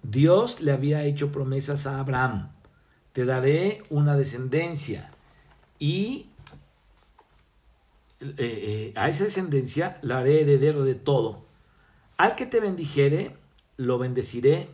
[0.03, 2.51] Dios le había hecho promesas a Abraham,
[3.13, 5.10] te daré una descendencia
[5.81, 6.29] y
[8.19, 11.43] eh, eh, a esa descendencia la haré heredero de todo.
[12.17, 13.35] Al que te bendijere,
[13.77, 14.69] lo bendeciré.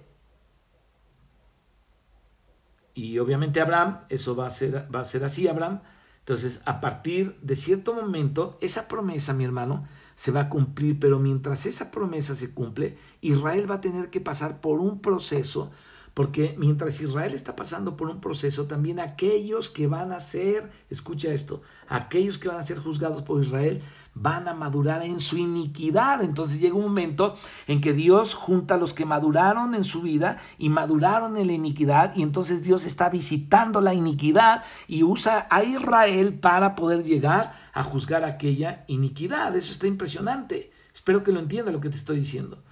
[2.93, 5.80] Y obviamente Abraham, eso va a ser, va a ser así, Abraham,
[6.20, 11.20] entonces, a partir de cierto momento, esa promesa, mi hermano, se va a cumplir, pero
[11.20, 15.72] mientras esa promesa se cumple, Israel va a tener que pasar por un proceso
[16.18, 21.32] porque mientras Israel está pasando por un proceso, también aquellos que van a ser, escucha
[21.32, 23.84] esto, aquellos que van a ser juzgados por Israel
[24.15, 26.24] van a madurar en su iniquidad.
[26.24, 27.36] Entonces llega un momento
[27.68, 31.53] en que Dios junta a los que maduraron en su vida y maduraron en la
[31.53, 37.53] iniquidad y entonces Dios está visitando la iniquidad y usa a Israel para poder llegar
[37.74, 39.55] a juzgar aquella iniquidad.
[39.55, 40.72] Eso está impresionante.
[40.95, 42.63] Espero que lo entienda lo que te estoy diciendo.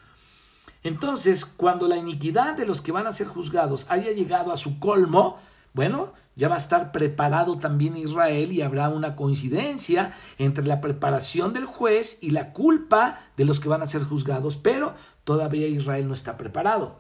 [0.86, 4.78] Entonces, cuando la iniquidad de los que van a ser juzgados haya llegado a su
[4.78, 5.40] colmo,
[5.74, 11.54] bueno, ya va a estar preparado también Israel y habrá una coincidencia entre la preparación
[11.54, 16.08] del juez y la culpa de los que van a ser juzgados, pero todavía Israel
[16.08, 17.00] no está preparado.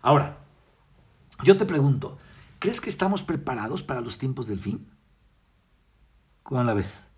[0.00, 0.38] Ahora,
[1.44, 2.16] yo te pregunto,
[2.58, 4.88] ¿crees que estamos preparados para los tiempos del fin?
[6.42, 7.10] ¿Cómo la ves?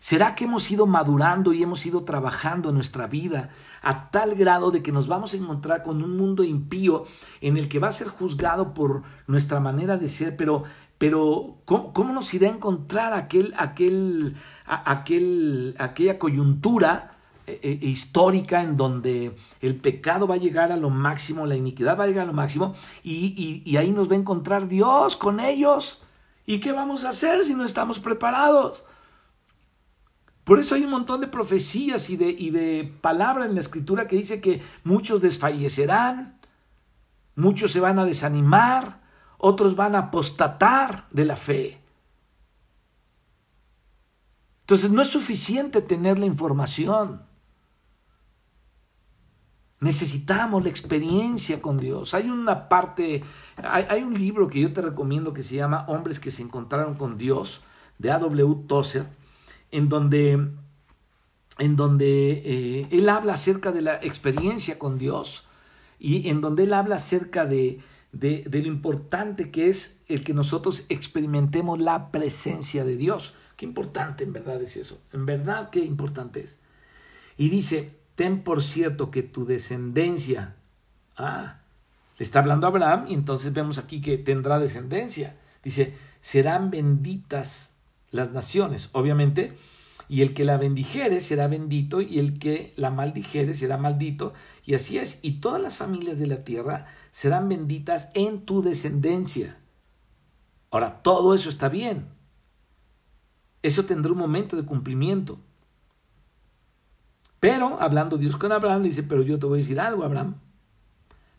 [0.00, 3.50] ¿Será que hemos ido madurando y hemos ido trabajando nuestra vida
[3.82, 7.04] a tal grado de que nos vamos a encontrar con un mundo impío
[7.40, 10.62] en el que va a ser juzgado por nuestra manera de ser, pero,
[10.98, 14.36] pero ¿cómo, nos irá a encontrar aquel, aquel,
[14.66, 17.12] aquel, aquella coyuntura
[17.48, 21.98] eh, eh, histórica en donde el pecado va a llegar a lo máximo, la iniquidad
[21.98, 26.04] va a llegar a lo máximo y ahí nos va a encontrar Dios con ellos?
[26.46, 28.86] ¿Y qué vamos a hacer si no estamos preparados?
[30.48, 34.08] Por eso hay un montón de profecías y de, y de palabra en la escritura
[34.08, 36.40] que dice que muchos desfallecerán,
[37.36, 39.02] muchos se van a desanimar,
[39.36, 41.78] otros van a apostatar de la fe.
[44.60, 47.20] Entonces no es suficiente tener la información.
[49.80, 52.14] Necesitamos la experiencia con Dios.
[52.14, 53.22] Hay una parte,
[53.58, 56.94] hay, hay, un libro que yo te recomiendo que se llama Hombres que se encontraron
[56.94, 57.60] con Dios,
[57.98, 58.64] de A.W.
[58.66, 59.17] Tozer
[59.70, 60.48] en donde,
[61.58, 65.46] en donde eh, él habla acerca de la experiencia con Dios
[65.98, 67.80] y en donde él habla acerca de,
[68.12, 73.34] de, lo importante que es el que nosotros experimentemos la presencia de Dios.
[73.56, 76.58] Qué importante en verdad es eso, en verdad qué importante es.
[77.36, 80.56] Y dice, ten por cierto que tu descendencia,
[81.16, 81.60] ah,
[82.18, 85.36] le está hablando a Abraham y entonces vemos aquí que tendrá descendencia.
[85.62, 87.67] Dice, serán benditas
[88.10, 89.56] las naciones, obviamente,
[90.08, 94.32] y el que la bendijere será bendito, y el que la maldijere será maldito,
[94.64, 99.58] y así es, y todas las familias de la tierra serán benditas en tu descendencia.
[100.70, 102.06] Ahora, todo eso está bien.
[103.62, 105.40] Eso tendrá un momento de cumplimiento.
[107.40, 110.36] Pero, hablando Dios con Abraham, le dice, pero yo te voy a decir algo, Abraham.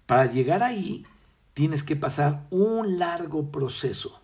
[0.06, 1.06] Para llegar ahí,
[1.54, 4.22] tienes que pasar un largo proceso.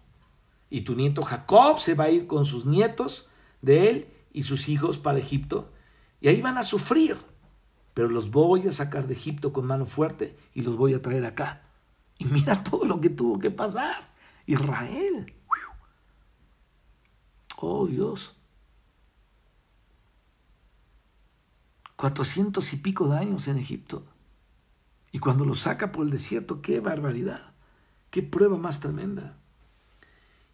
[0.75, 3.29] Y tu nieto Jacob se va a ir con sus nietos
[3.61, 5.71] de él y sus hijos para Egipto.
[6.19, 7.15] Y ahí van a sufrir.
[7.93, 11.23] Pero los voy a sacar de Egipto con mano fuerte y los voy a traer
[11.23, 11.61] acá.
[12.17, 14.13] Y mira todo lo que tuvo que pasar.
[14.47, 15.33] Israel.
[17.55, 18.35] Oh Dios.
[21.95, 24.03] Cuatrocientos y pico de años en Egipto.
[25.13, 27.53] Y cuando lo saca por el desierto, qué barbaridad.
[28.09, 29.37] Qué prueba más tremenda.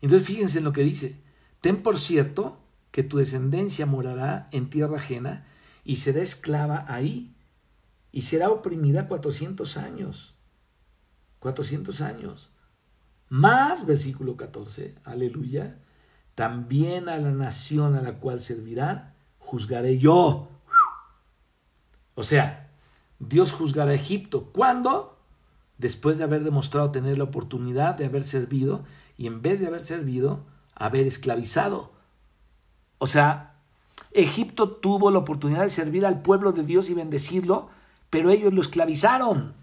[0.02, 1.22] Entonces fíjense en lo que dice.
[1.62, 2.60] Ten por cierto
[2.92, 5.46] que tu descendencia morará en tierra ajena
[5.84, 7.34] y será esclava ahí
[8.12, 10.36] y será oprimida cuatrocientos años.
[11.40, 12.52] Cuatrocientos años.
[13.30, 15.80] Más, versículo 14, aleluya,
[16.36, 20.50] también a la nación a la cual servirán, juzgaré yo.
[22.16, 22.70] O sea,
[23.20, 24.50] Dios juzgará a Egipto.
[24.52, 25.18] ¿Cuándo?
[25.78, 28.84] Después de haber demostrado tener la oportunidad de haber servido
[29.22, 31.92] y en vez de haber servido, haber esclavizado.
[32.98, 33.54] O sea,
[34.14, 37.70] Egipto tuvo la oportunidad de servir al pueblo de Dios y bendecirlo,
[38.10, 39.54] pero ellos lo esclavizaron.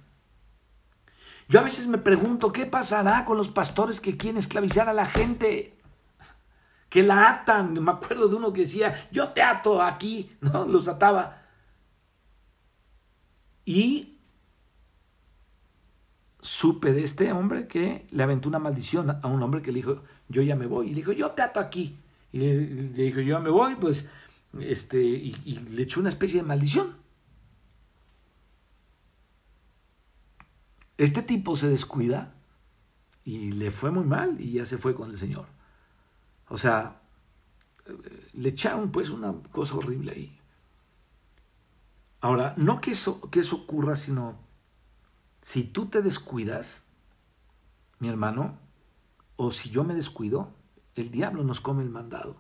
[1.49, 5.07] Yo a veces me pregunto, ¿qué pasará con los pastores que quieren esclavizar a la
[5.07, 5.77] gente?
[6.89, 7.83] Que la atan.
[7.83, 10.67] Me acuerdo de uno que decía, yo te ato aquí, ¿no?
[10.67, 11.43] Los ataba.
[13.65, 14.18] Y
[16.41, 20.03] supe de este hombre que le aventó una maldición a un hombre que le dijo,
[20.29, 20.87] yo ya me voy.
[20.87, 21.99] Y le dijo, yo te ato aquí.
[22.33, 22.67] Y le,
[23.05, 24.07] dijo, yo ya me voy, pues,
[24.61, 26.97] este, y, y le echó una especie de maldición.
[30.97, 32.35] Este tipo se descuida
[33.25, 35.47] y le fue muy mal y ya se fue con el Señor.
[36.49, 37.01] O sea,
[38.33, 40.39] le echaron pues una cosa horrible ahí.
[42.21, 44.48] Ahora, no que eso, que eso ocurra, sino
[45.43, 46.83] si tú te descuidas,
[47.99, 48.59] mi hermano,
[49.37, 50.51] o si yo me descuido,
[50.95, 52.37] el diablo nos come el mandado.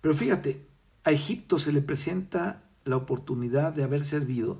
[0.00, 0.66] Pero fíjate,
[1.04, 4.58] a Egipto se le presenta la oportunidad de haber servido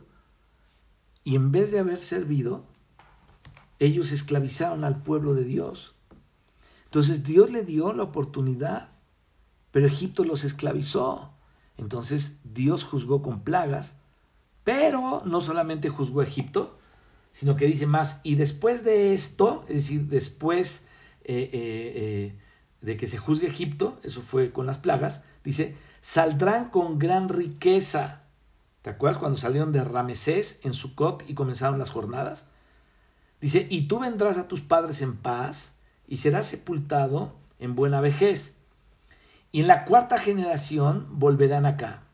[1.24, 2.64] y en vez de haber servido,
[3.78, 5.94] ellos esclavizaron al pueblo de Dios.
[6.84, 8.90] Entonces Dios le dio la oportunidad,
[9.70, 11.34] pero Egipto los esclavizó.
[11.76, 13.99] Entonces Dios juzgó con plagas,
[14.64, 16.78] pero no solamente juzgó Egipto,
[17.32, 20.88] sino que dice más, y después de esto, es decir, después
[21.24, 22.38] eh, eh, eh,
[22.80, 28.20] de que se juzgue Egipto, eso fue con las plagas, dice, saldrán con gran riqueza
[28.82, 32.46] ¿Te acuerdas cuando salieron de Ramesés en Sucot y comenzaron las jornadas?
[33.40, 35.76] Dice, y tú vendrás a tus padres en paz
[36.08, 38.56] y serás sepultado en buena vejez.
[39.52, 42.04] Y en la cuarta generación volverán acá.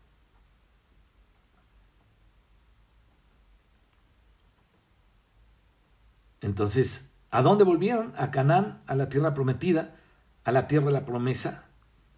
[6.47, 8.13] Entonces, ¿a dónde volvieron?
[8.17, 9.97] A Canaán, a la tierra prometida,
[10.45, 11.65] a la tierra de la promesa,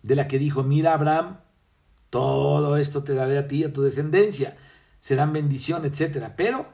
[0.03, 1.39] de la que dijo, mira Abraham,
[2.11, 4.59] todo esto te daré a ti y a tu descendencia.
[5.01, 6.31] Serán bendición, etc.
[6.37, 6.67] Pero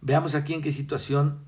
[0.00, 1.44] veamos aquí en qué situación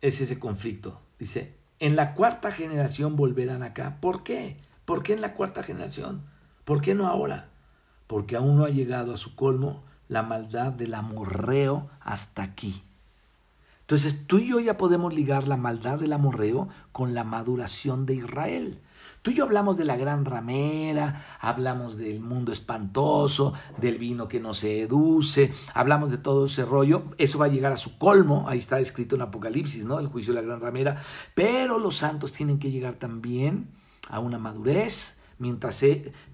[0.00, 1.02] es ese conflicto.
[1.18, 3.98] Dice, en la cuarta generación volverán acá.
[4.00, 4.56] ¿Por qué?
[4.86, 6.22] ¿Por qué en la cuarta generación?
[6.64, 7.50] ¿Por qué no ahora?
[8.06, 12.82] Porque aún no ha llegado a su colmo la maldad del amorreo hasta aquí.
[13.86, 18.16] Entonces tú y yo ya podemos ligar la maldad del amorreo con la maduración de
[18.16, 18.80] Israel.
[19.22, 24.40] Tú y yo hablamos de la gran ramera, hablamos del mundo espantoso, del vino que
[24.40, 24.88] no se
[25.72, 27.04] hablamos de todo ese rollo.
[27.16, 30.00] Eso va a llegar a su colmo, ahí está escrito en Apocalipsis, ¿no?
[30.00, 31.00] El juicio de la gran ramera.
[31.36, 33.70] Pero los santos tienen que llegar también
[34.10, 35.80] a una madurez mientras,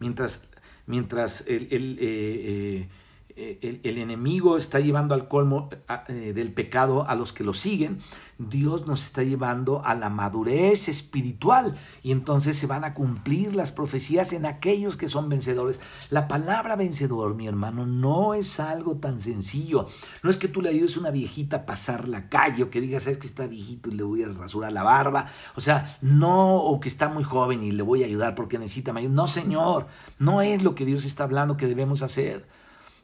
[0.00, 0.48] mientras,
[0.86, 2.88] mientras el, el, eh, eh,
[3.36, 5.70] el, enemigo está llevando al colmo
[6.08, 7.98] eh, del pecado a los que lo siguen,
[8.38, 13.70] Dios nos está llevando a la madurez espiritual y entonces se van a cumplir las
[13.70, 15.80] profecías en aquellos que son vencedores.
[16.10, 19.86] La palabra vencedor, mi hermano, no es algo tan sencillo.
[20.22, 22.80] No es que tú le ayudes a una viejita a pasar la calle o que
[22.80, 25.26] digas, es que está viejito y le voy a rasurar la barba.
[25.54, 28.92] O sea, no, o que está muy joven y le voy a ayudar porque necesita
[28.92, 29.12] mayor.
[29.12, 29.86] No, Señor,
[30.18, 32.46] no es lo que Dios está hablando que debemos hacer.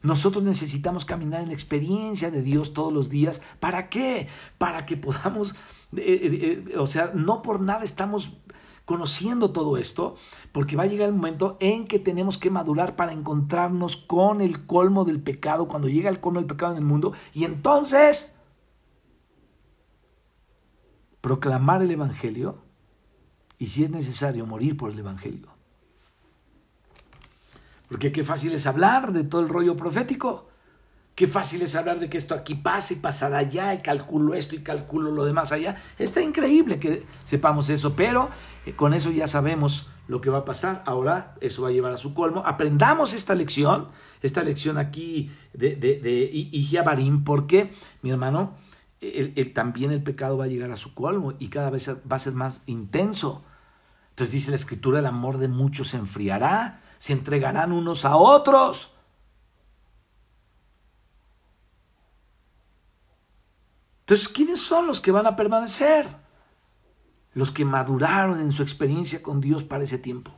[0.01, 3.41] Nosotros necesitamos caminar en la experiencia de Dios todos los días.
[3.59, 4.27] ¿Para qué?
[4.57, 5.55] Para que podamos,
[5.95, 8.37] eh, eh, eh, o sea, no por nada estamos
[8.85, 10.15] conociendo todo esto,
[10.51, 14.65] porque va a llegar el momento en que tenemos que madurar para encontrarnos con el
[14.65, 18.39] colmo del pecado, cuando llega el colmo del pecado en el mundo, y entonces
[21.21, 22.63] proclamar el Evangelio
[23.59, 25.48] y si es necesario morir por el Evangelio.
[27.89, 30.47] Porque qué fácil es hablar de todo el rollo profético.
[31.15, 34.55] Qué fácil es hablar de que esto aquí pasa y pasará allá y calculo esto
[34.55, 35.75] y calculo lo demás allá.
[35.97, 38.29] Está increíble que sepamos eso, pero
[38.65, 40.81] eh, con eso ya sabemos lo que va a pasar.
[40.85, 42.43] Ahora eso va a llevar a su colmo.
[42.45, 43.89] Aprendamos esta lección,
[44.21, 47.71] esta lección aquí de, de, porque,
[48.01, 48.55] mi hermano,
[49.53, 52.33] también el pecado va a llegar a su colmo y cada vez va a ser
[52.33, 53.43] más intenso.
[54.11, 58.91] Entonces dice la escritura, el amor de muchos se enfriará, se entregarán unos a otros.
[64.01, 66.07] Entonces, ¿quiénes son los que van a permanecer?
[67.33, 70.31] Los que maduraron en su experiencia con Dios para ese tiempo.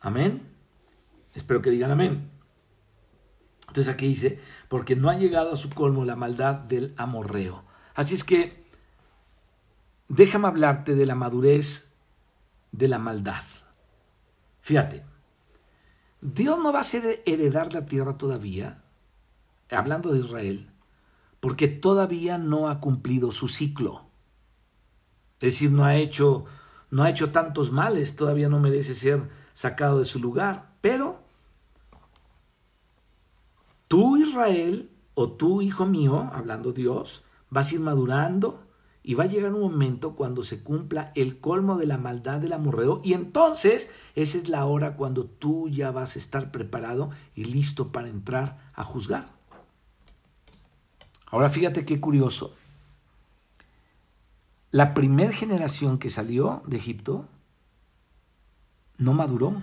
[0.00, 0.48] Amén.
[1.34, 2.30] Espero que digan amén.
[3.68, 4.38] Entonces aquí dice,
[4.68, 7.64] porque no ha llegado a su colmo la maldad del amorreo.
[7.94, 8.66] Así es que
[10.08, 11.94] déjame hablarte de la madurez
[12.72, 13.44] de la maldad.
[14.62, 15.04] Fíjate,
[16.20, 18.82] Dios no va a hacer heredar la tierra todavía,
[19.70, 20.70] hablando de Israel,
[21.40, 24.06] porque todavía no ha cumplido su ciclo.
[25.40, 26.46] Es decir, no ha hecho
[26.92, 31.22] no ha hecho tantos males, todavía no merece ser sacado de su lugar, pero
[33.88, 38.62] tú Israel o tú hijo mío, hablando Dios, vas a ir madurando
[39.04, 42.52] y va a llegar un momento cuando se cumpla el colmo de la maldad del
[42.52, 47.44] amorreo y entonces esa es la hora cuando tú ya vas a estar preparado y
[47.44, 49.28] listo para entrar a juzgar.
[51.26, 52.54] Ahora fíjate qué curioso.
[54.70, 57.26] La primera generación que salió de Egipto
[58.98, 59.60] no maduró,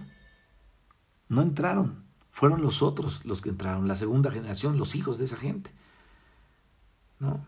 [1.29, 5.37] no entraron, fueron los otros los que entraron, la segunda generación, los hijos de esa
[5.37, 5.71] gente.
[7.19, 7.45] ¿no?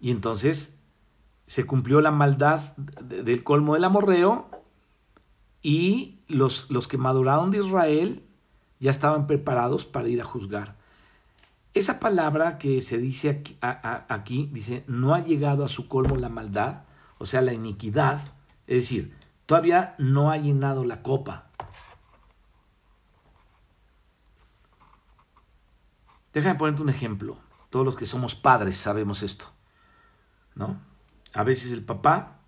[0.00, 0.78] Y entonces
[1.52, 4.48] se cumplió la maldad del colmo del amorreo
[5.60, 8.24] y los, los que maduraron de Israel
[8.80, 10.76] ya estaban preparados para ir a juzgar.
[11.74, 16.84] Esa palabra que se dice aquí, dice, no ha llegado a su colmo la maldad,
[17.18, 18.22] o sea, la iniquidad,
[18.66, 21.50] es decir, todavía no ha llenado la copa.
[26.32, 27.36] Déjame ponerte un ejemplo.
[27.68, 29.50] Todos los que somos padres sabemos esto.
[30.54, 30.91] ¿No?
[31.34, 32.40] A veces el papá,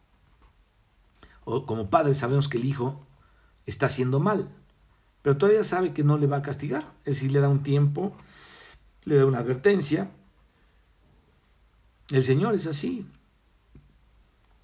[1.45, 3.07] o como padre sabemos que el hijo
[3.67, 4.51] está haciendo mal,
[5.23, 6.85] pero todavía sabe que no le va a castigar.
[7.05, 8.15] Es decir, le da un tiempo,
[9.05, 10.11] le da una advertencia.
[12.11, 13.07] El Señor es así.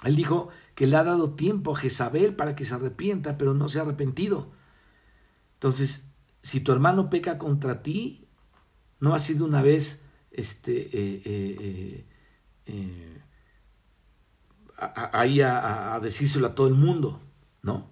[0.05, 3.69] Él dijo que le ha dado tiempo a Jezabel para que se arrepienta, pero no
[3.69, 4.51] se ha arrepentido.
[5.55, 6.05] Entonces,
[6.43, 8.27] si tu hermano peca contra ti,
[8.99, 12.05] no ha sido una vez este, eh, eh,
[12.67, 13.20] eh,
[14.81, 17.21] ahí a, a, decírselo a todo el mundo,
[17.63, 17.91] ¿no?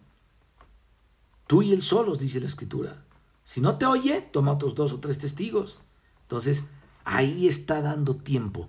[1.47, 3.05] Tú y él solos, dice la escritura.
[3.45, 5.81] Si no te oye, toma otros dos o tres testigos.
[6.23, 6.65] Entonces,
[7.05, 8.69] ahí está dando tiempo.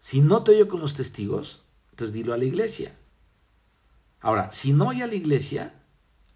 [0.00, 2.96] Si no te oye con los testigos, entonces dilo a la iglesia.
[4.20, 5.74] Ahora, si no oye a la iglesia,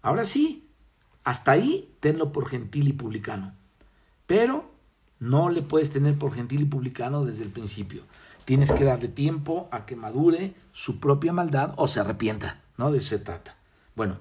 [0.01, 0.69] ahora sí,
[1.23, 3.53] hasta ahí tenlo por gentil y publicano.
[4.25, 4.71] Pero
[5.19, 8.03] no le puedes tener por gentil y publicano desde el principio.
[8.45, 12.91] Tienes que darle tiempo a que madure su propia maldad o se arrepienta, ¿no?
[12.91, 13.55] De eso se trata.
[13.95, 14.17] Bueno,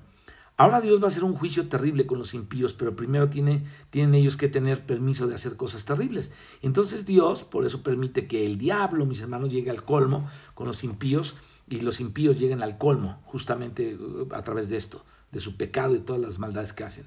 [0.59, 4.15] Ahora Dios va a hacer un juicio terrible con los impíos, pero primero tiene, tienen
[4.15, 6.31] ellos que tener permiso de hacer cosas terribles.
[6.61, 10.85] Entonces Dios, por eso permite que el diablo, mis hermanos, llegue al colmo con los
[10.85, 11.37] impíos
[11.69, 15.97] y los impíos lleguen al colmo, justamente uh, a través de esto, de su pecado
[15.97, 17.07] y todas las maldades que hacen.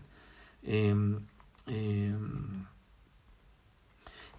[0.64, 1.20] Em,
[1.68, 2.66] em,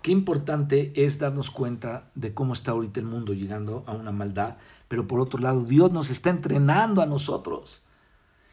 [0.07, 4.57] qué importante es darnos cuenta de cómo está ahorita el mundo llegando a una maldad,
[4.87, 7.83] pero por otro lado Dios nos está entrenando a nosotros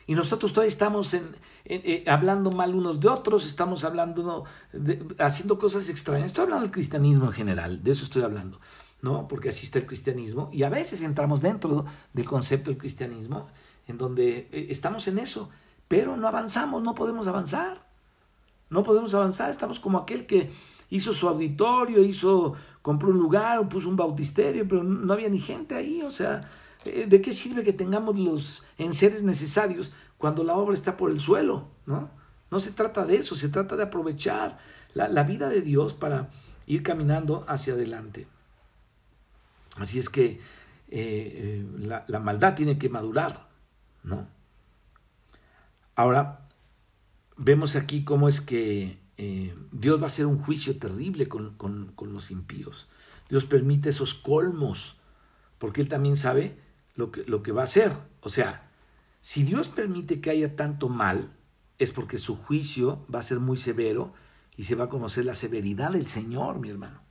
[0.08, 1.36] y nosotros todavía estamos en,
[1.66, 4.46] eh, hablando mal unos de otros, estamos hablando,
[5.20, 6.26] haciendo cosas extrañas.
[6.26, 8.60] Estoy hablando del cristianismo en general, de eso estoy hablando,
[9.04, 9.28] ¿no?
[9.28, 10.50] Porque así está el cristianismo.
[10.52, 13.46] Y a veces entramos dentro del concepto del cristianismo,
[13.86, 15.52] en donde eh, estamos en eso,
[15.88, 17.86] pero no avanzamos, no podemos avanzar.
[18.72, 20.50] No podemos avanzar, estamos como aquel que
[20.90, 25.76] hizo su auditorio, hizo, compró un lugar, puso un bautisterio, pero no había ni gente
[25.76, 26.42] ahí, o sea,
[26.86, 31.20] eh, ¿De qué sirve que tengamos los enseres necesarios cuando la obra está por el
[31.20, 31.70] suelo?
[31.86, 32.10] ¿no?
[32.52, 34.60] no se trata de eso, se trata de aprovechar
[34.94, 36.30] la, vida de Dios para
[36.68, 38.28] ir caminando hacia adelante.
[39.78, 40.40] Así es que eh,
[40.92, 43.48] eh, la, maldad tiene que madurar,
[44.04, 44.28] ¿no?
[45.96, 46.48] Ahora,
[47.38, 52.32] vemos aquí cómo es que Dios va a hacer un juicio terrible con, con los
[52.32, 52.88] impíos.
[53.30, 54.98] Dios permite esos colmos,
[55.58, 56.58] porque Él también sabe
[56.96, 57.92] lo que, lo que va a hacer.
[58.22, 58.70] O sea,
[59.22, 61.32] si Dios permite que haya tanto mal,
[61.80, 64.14] es porque su juicio va a ser muy severo
[64.56, 67.03] y se va a conocer la severidad del Señor, mi hermano.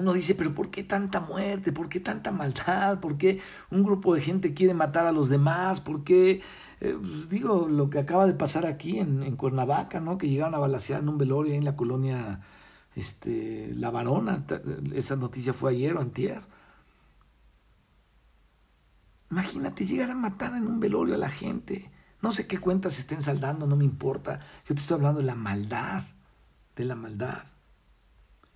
[0.00, 1.72] Uno dice, pero ¿por qué tanta muerte?
[1.72, 3.00] ¿Por qué tanta maldad?
[3.00, 3.38] ¿Por qué
[3.70, 5.80] un grupo de gente quiere matar a los demás?
[5.80, 6.40] ¿Por qué,
[6.80, 10.16] eh, pues digo, lo que acaba de pasar aquí en, Cuernavaca, ¿no?
[10.16, 12.40] Que llegaron a balasear en un velorio en la colonia
[12.96, 14.46] este, La Varona.
[14.94, 16.40] Esa noticia fue ayer o antier.
[19.30, 21.90] Imagínate llegar a matar en un velorio a la gente.
[22.22, 24.40] No sé qué cuentas estén saldando, no me importa.
[24.66, 26.04] Yo te estoy hablando de la maldad,
[26.74, 27.44] de la maldad.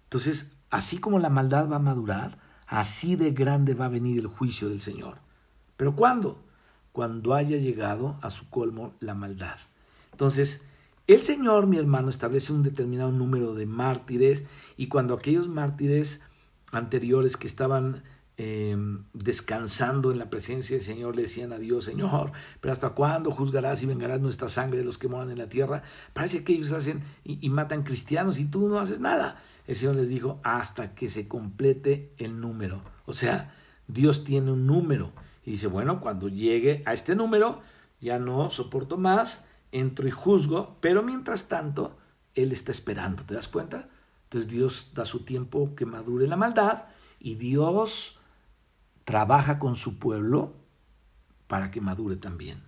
[0.04, 4.26] Entonces, así como la maldad va a madurar, así de grande va a venir el
[4.26, 5.18] juicio del Señor.
[5.76, 6.42] ¿Pero cuándo?
[6.90, 9.56] Cuando haya llegado a su colmo la maldad.
[10.10, 10.66] Entonces,
[11.06, 14.46] el Señor, mi hermano, establece un determinado número de mártires
[14.76, 16.22] y cuando aquellos mártires
[16.72, 18.02] anteriores que estaban
[18.36, 23.30] Em, descansando en la presencia del Señor, le decían a Dios, Señor, pero ¿hasta cuándo
[23.30, 25.84] juzgarás y vengarás nuestra sangre de los que moran en la tierra?
[26.12, 29.40] Parece que ellos hacen y, matan cristianos y tú no haces nada.
[29.66, 32.82] El Señor les dijo, hasta que se complete el número.
[33.06, 33.54] O sea,
[33.88, 35.12] Dios tiene un número.
[35.44, 37.60] Y dice, bueno, cuando llegue a este número,
[38.00, 41.96] ya no soporto más, entro y juzgo, pero mientras tanto,
[42.34, 43.88] Él está esperando, ¿te das cuenta?
[44.24, 46.86] Entonces Dios da su tiempo que madure la maldad
[47.20, 48.18] y Dios
[49.04, 50.54] trabaja con su pueblo
[51.46, 52.62] para que madure también.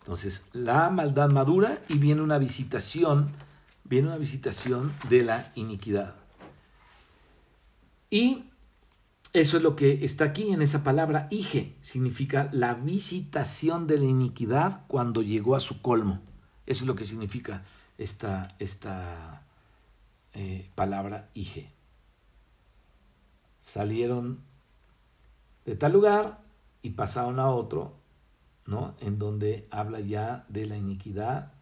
[0.00, 3.30] Entonces, la maldad madura y viene una visitación,
[3.88, 6.16] viene una visitación de la iniquidad.
[8.10, 8.44] Y
[9.32, 14.04] eso es lo que está aquí en esa palabra ige, significa la visitación de la
[14.04, 16.20] iniquidad cuando llegó a su colmo.
[16.66, 17.64] Eso es lo que significa
[17.98, 19.46] esta, esta
[20.34, 21.78] eh, palabra ige
[23.68, 24.40] salieron
[25.66, 26.40] de tal lugar
[26.80, 27.96] y pasaron a otro,
[28.64, 28.94] ¿no?
[29.00, 31.52] En donde habla ya de la iniquidad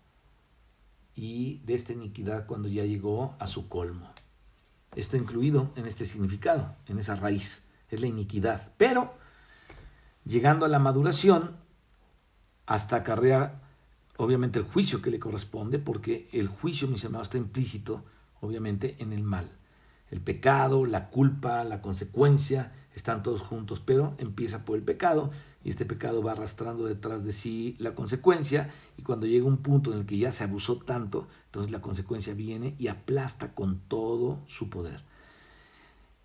[1.17, 4.13] y de esta iniquidad cuando ya llegó a su colmo.
[4.95, 8.73] Está incluido en este significado, en esa raíz, es la iniquidad.
[8.77, 9.15] Pero,
[10.25, 11.57] llegando a la maduración,
[12.67, 13.63] hasta acarrea
[14.19, 18.05] obviamente el juicio que le corresponde, porque el juicio, mis hermanos, está implícito,
[18.41, 19.51] obviamente, en el mal.
[20.11, 25.31] El pecado, la culpa, la consecuencia, están todos juntos, pero empieza por el pecado
[25.63, 29.93] y este pecado va arrastrando detrás de sí la consecuencia y cuando llega un punto
[29.93, 34.41] en el que ya se abusó tanto, entonces la consecuencia viene y aplasta con todo
[34.47, 35.03] su poder.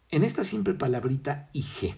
[0.10, 1.96] En esta simple palabrita IG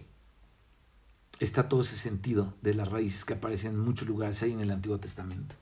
[1.39, 4.71] está todo ese sentido de las raíces que aparecen en muchos lugares ahí en el
[4.71, 5.55] Antiguo Testamento.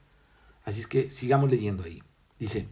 [0.64, 2.02] Así es que sigamos leyendo ahí.
[2.38, 2.68] Dice,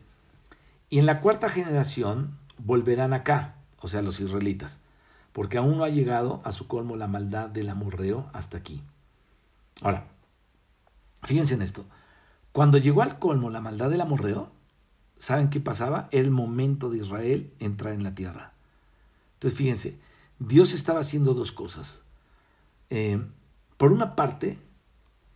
[0.89, 4.81] y en la cuarta generación volverán acá, o sea, los israelitas,
[5.33, 8.83] porque aún no ha llegado a su colmo la maldad del amorreo hasta aquí.
[9.83, 10.07] Ahora,
[11.23, 11.85] fíjense en esto.
[12.53, 14.51] Cuando llegó al colmo la maldad del amorreo,
[15.19, 16.09] ¿saben qué pasaba?
[16.11, 18.53] El momento de Israel entrar en la tierra.
[19.35, 19.99] Entonces, fíjense,
[20.39, 22.03] Dios estaba haciendo dos cosas.
[22.91, 23.25] Eh,
[23.77, 24.59] por una parte,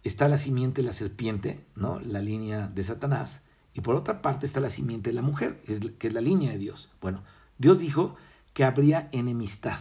[0.03, 2.01] está la simiente de la serpiente, ¿no?
[2.01, 3.43] la línea de Satanás,
[3.73, 5.61] y por otra parte está la simiente de la mujer,
[5.99, 6.91] que es la línea de Dios.
[7.01, 7.23] Bueno,
[7.59, 8.17] Dios dijo
[8.55, 9.81] que habría enemistad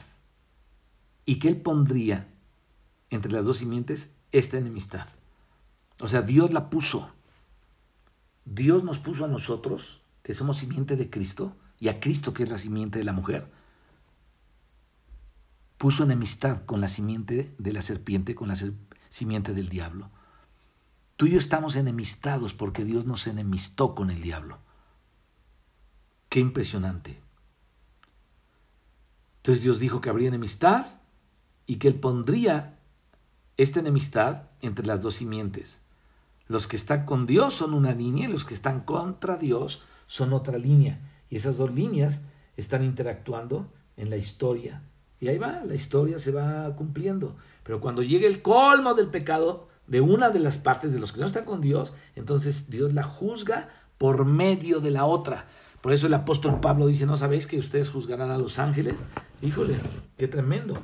[1.26, 2.28] y que Él pondría
[3.10, 5.08] entre las dos simientes esta enemistad.
[6.02, 7.12] O sea, Dios la puso.
[8.46, 12.50] Dios nos puso a nosotros, que somos simiente de Cristo, y a Cristo, que es
[12.50, 13.50] la simiente de la mujer,
[15.78, 18.56] puso enemistad con la simiente de la serpiente, con la
[19.10, 20.10] simiente del diablo.
[21.16, 24.60] Tú y yo estamos enemistados porque Dios nos enemistó con el diablo.
[26.30, 27.23] Qué impresionante.
[29.44, 30.86] Entonces Dios dijo que habría enemistad
[31.66, 32.80] y que Él pondría
[33.58, 35.82] esta enemistad entre las dos simientes.
[36.48, 40.32] Los que están con Dios son una línea y los que están contra Dios son
[40.32, 41.02] otra línea.
[41.30, 42.22] Y esas dos líneas
[42.56, 44.82] están interactuando en la historia.
[45.20, 47.36] Y ahí va, la historia se va cumpliendo.
[47.64, 51.20] Pero cuando llegue el colmo del pecado, de una de las partes de los que
[51.20, 53.68] no están con Dios, entonces Dios la juzga
[53.98, 55.48] por medio de la otra.
[55.84, 59.04] Por eso el apóstol Pablo dice, ¿no sabéis que ustedes juzgarán a los ángeles?
[59.42, 59.76] Híjole,
[60.18, 60.82] qué tremendo.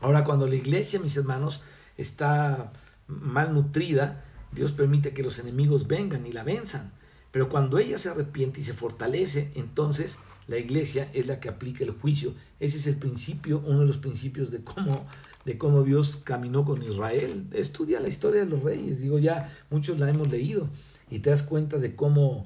[0.00, 1.62] Ahora, cuando la iglesia, mis hermanos,
[1.96, 2.72] está
[3.06, 6.90] mal nutrida, Dios permite que los enemigos vengan y la venzan.
[7.30, 10.18] Pero cuando ella se arrepiente y se fortalece, entonces
[10.48, 12.34] la iglesia es la que aplica el juicio.
[12.58, 15.06] Ese es el principio, uno de los principios de cómo
[15.44, 17.46] de cómo Dios caminó con Israel.
[17.52, 20.68] Estudia la historia de los reyes, digo ya, muchos la hemos leído
[21.10, 22.44] y te das cuenta de cómo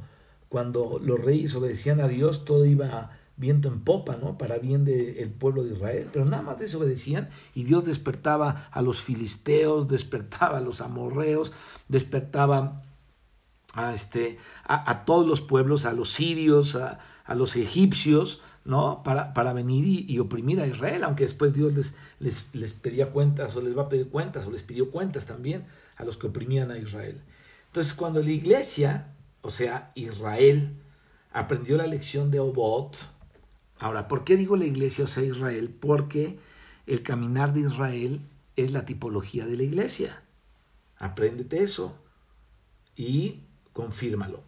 [0.53, 4.37] cuando los reyes obedecían a Dios todo iba viento en popa, ¿no?
[4.37, 9.01] Para bien del pueblo de Israel, pero nada más desobedecían y Dios despertaba a los
[9.01, 11.55] filisteos, despertaba a los amorreos,
[11.89, 12.83] despertaba
[13.73, 16.99] a, este, a, todos los pueblos, a los sirios, a,
[17.35, 19.03] los egipcios, ¿no?
[19.03, 23.57] Para, para venir y, oprimir a Israel, aunque después Dios les, les, les pedía cuentas
[23.57, 25.65] o les va a pedir cuentas o les pidió cuentas también
[25.97, 27.23] a los que oprimían a Israel.
[27.69, 30.77] Entonces, cuando la iglesia, o sea, Israel,
[31.33, 32.97] aprendió la lección de Obot,
[33.79, 35.75] ahora, ¿por qué digo la iglesia, o sea, Israel?
[35.79, 36.39] Porque
[36.87, 38.21] el caminar de Israel
[38.57, 40.23] es la tipología de la iglesia.
[40.99, 41.99] Apréndete eso
[42.97, 43.41] y
[43.73, 44.41] confírmalo.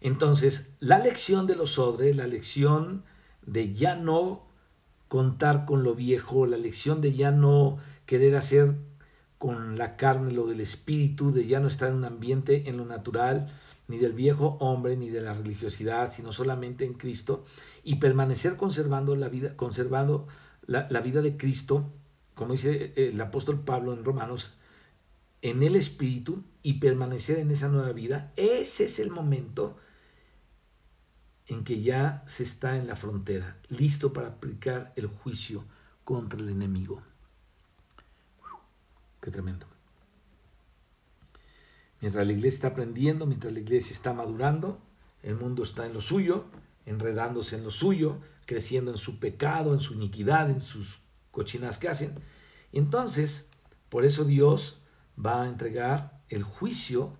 [0.00, 3.04] Entonces, la lección de los odres, la lección
[3.46, 4.42] de ya no
[5.08, 8.74] contar con lo viejo, la lección de ya no querer hacer
[9.38, 12.84] con la carne lo del espíritu, de ya no estar en un ambiente en lo
[12.84, 13.52] natural,
[13.88, 17.44] ni del viejo hombre, ni de la religiosidad, sino solamente en Cristo,
[17.82, 20.26] y permanecer conservando la vida, conservando
[20.66, 21.92] la, vida de Cristo,
[22.34, 24.54] como dice el apóstol Pablo en Romanos,
[25.42, 29.76] en el espíritu y permanecer en esa nueva vida, ese es el momento
[31.46, 35.64] en que ya se está en la frontera, listo para aplicar el juicio
[36.04, 37.02] contra el enemigo.
[39.20, 39.73] Qué tremendo.
[42.04, 44.78] Mientras la iglesia está aprendiendo, mientras la iglesia está madurando,
[45.22, 46.44] el mundo está en lo suyo,
[46.84, 51.00] enredándose en lo suyo, creciendo en su pecado, en su iniquidad, en sus
[51.30, 52.14] cochinas que hacen.
[52.72, 53.48] Entonces,
[53.88, 54.82] por eso Dios
[55.18, 57.16] va a entregar el juicio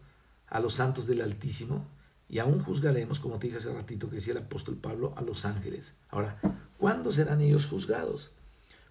[0.49, 1.89] a los santos del Altísimo
[2.28, 5.47] y aún juzgaremos, como te dije hace ratito que decía el apóstol Pablo, a los
[5.47, 5.95] ángeles.
[6.11, 6.39] Ahora,
[6.76, 8.32] ¿cuándo serán ellos juzgados?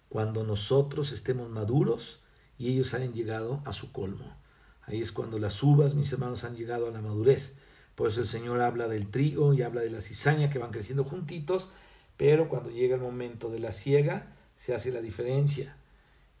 [0.08, 2.18] Cuando nosotros estemos maduros
[2.58, 4.42] y ellos hayan llegado a su colmo.
[4.86, 7.54] Ahí es cuando las uvas, mis hermanos, han llegado a la madurez.
[7.94, 11.04] Por eso el Señor habla del trigo y habla de la cizaña que van creciendo
[11.04, 11.70] juntitos,
[12.16, 15.76] pero cuando llega el momento de la siega, se hace la diferencia.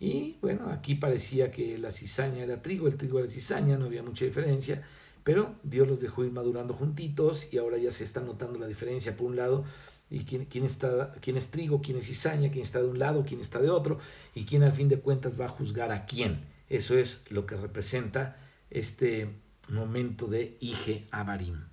[0.00, 4.02] Y bueno, aquí parecía que la cizaña era trigo, el trigo era cizaña, no había
[4.02, 4.84] mucha diferencia,
[5.22, 9.16] pero Dios los dejó ir madurando juntitos y ahora ya se está notando la diferencia
[9.16, 9.64] por un lado
[10.10, 13.24] y quién, quién, está, quién es trigo, quién es cizaña, quién está de un lado,
[13.26, 13.98] quién está de otro
[14.34, 16.53] y quién al fin de cuentas va a juzgar a quién.
[16.74, 18.36] Eso es lo que representa
[18.68, 21.68] este momento de Ige Abarim.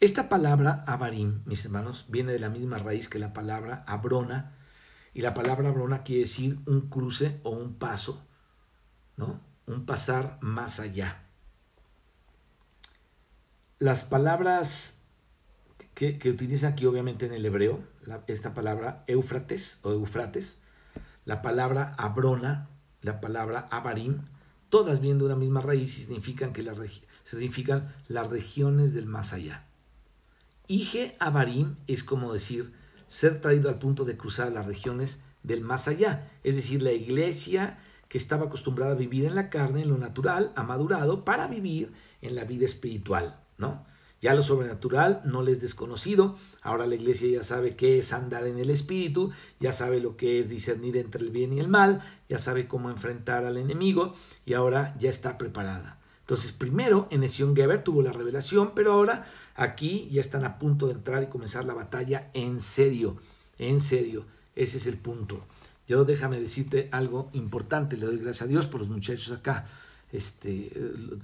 [0.00, 4.56] Esta palabra Abarim, mis hermanos, viene de la misma raíz que la palabra Abrona,
[5.12, 8.26] y la palabra brona quiere decir un cruce o un paso,
[9.18, 9.42] ¿no?
[9.66, 11.24] Un pasar más allá.
[13.78, 15.02] Las palabras
[15.92, 17.84] que, utilizan aquí obviamente en el hebreo,
[18.28, 20.61] esta palabra Éufrates o Eufrates,
[21.24, 22.68] la palabra Abrona,
[23.00, 24.22] la palabra Abarim,
[24.68, 26.64] todas vienen de una misma raíz y significan, que
[27.24, 29.66] significan las regiones del más allá.
[30.66, 32.72] Ige Abarim es como decir
[33.06, 37.78] ser traído al punto de cruzar las regiones del más allá, es decir, la iglesia
[38.08, 41.92] que estaba acostumbrada a vivir en la carne, en lo natural, ha madurado para vivir
[42.20, 43.84] en la vida espiritual, ¿no?
[44.22, 48.46] Ya lo sobrenatural no les es desconocido, ahora la iglesia ya sabe qué es andar
[48.46, 52.02] en el espíritu, ya sabe lo que es discernir entre el bien y el mal,
[52.28, 54.14] ya sabe cómo enfrentar al enemigo
[54.46, 55.98] y ahora ya está preparada.
[56.20, 60.86] Entonces, primero en Esión Geber tuvo la revelación, pero ahora Aquí ya están a punto
[60.86, 63.16] de entrar y comenzar la batalla en serio,
[63.58, 64.24] en serio.
[64.54, 65.44] Ese es el punto.
[65.86, 69.66] Yo déjame decirte algo importante, le doy gracias a Dios por los muchachos acá,
[70.12, 70.70] este,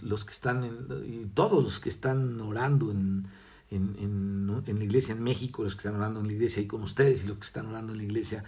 [0.03, 3.29] los que están, en, todos los que están orando en,
[3.71, 6.83] en, en, la iglesia en México, los que están orando en la iglesia ahí con
[6.83, 8.45] ustedes y los que están orando en la iglesia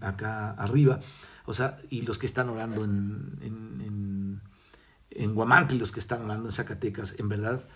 [0.00, 1.00] acá arriba,
[1.44, 4.40] o sea, y los que están orando en, en,
[5.10, 7.68] en, Guamante y los que están orando en Zacatecas, en verdad,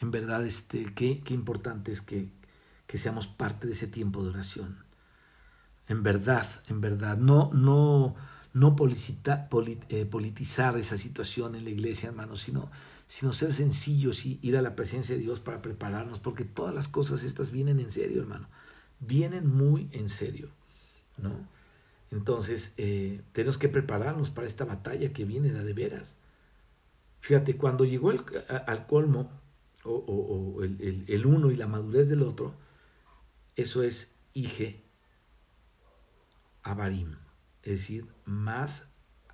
[0.00, 2.28] en verdad, este, qué, qué importante es que,
[2.86, 4.76] que, seamos parte de ese tiempo de oración.
[5.88, 8.14] En verdad, en verdad, no, no,
[8.52, 8.76] no
[9.88, 12.70] eh, politizar esa situación en la iglesia, hermanos, sino,
[13.06, 16.88] sino ser sencillos y ir a la presencia de Dios para prepararnos, porque todas las
[16.88, 18.48] cosas estas vienen en serio, hermano,
[19.00, 20.50] vienen muy en serio,
[21.16, 21.48] ¿no?
[22.10, 26.18] Entonces, eh, tenemos que prepararnos para esta batalla que viene de, veras.
[27.20, 29.30] Fíjate, cuando llegó al colmo,
[29.84, 32.54] o, el, uno y la madurez del otro,
[33.56, 34.84] eso es Ige
[36.62, 37.16] Abarim,
[37.70, 38.88] es decir, más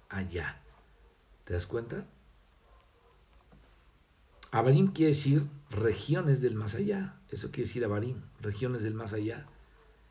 [0.08, 0.60] allá.
[1.44, 2.06] ¿Te das cuenta?
[4.50, 7.20] Abarim quiere decir regiones del más allá.
[7.30, 9.46] Eso quiere decir Abarim, regiones del más allá.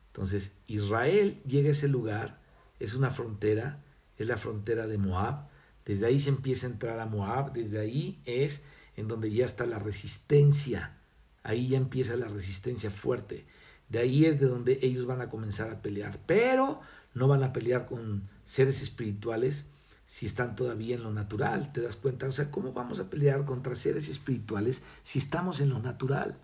[0.08, 2.40] Entonces, Israel llega a ese lugar,
[2.78, 3.82] es una frontera,
[4.16, 5.48] es la frontera de Moab.
[5.84, 8.62] Desde ahí se empieza a entrar a Moab, desde ahí es
[8.96, 10.98] en donde ya está la resistencia
[11.44, 13.44] ahí ya empieza la resistencia fuerte.
[13.88, 16.18] De ahí es de donde ellos van a comenzar a pelear.
[16.26, 16.80] Pero
[17.14, 19.66] no van a pelear con seres espirituales
[20.06, 21.72] si están todavía en lo natural.
[21.72, 22.26] ¿Te das cuenta?
[22.26, 26.36] O sea, ¿cómo vamos a pelear contra seres espirituales si estamos en lo natural?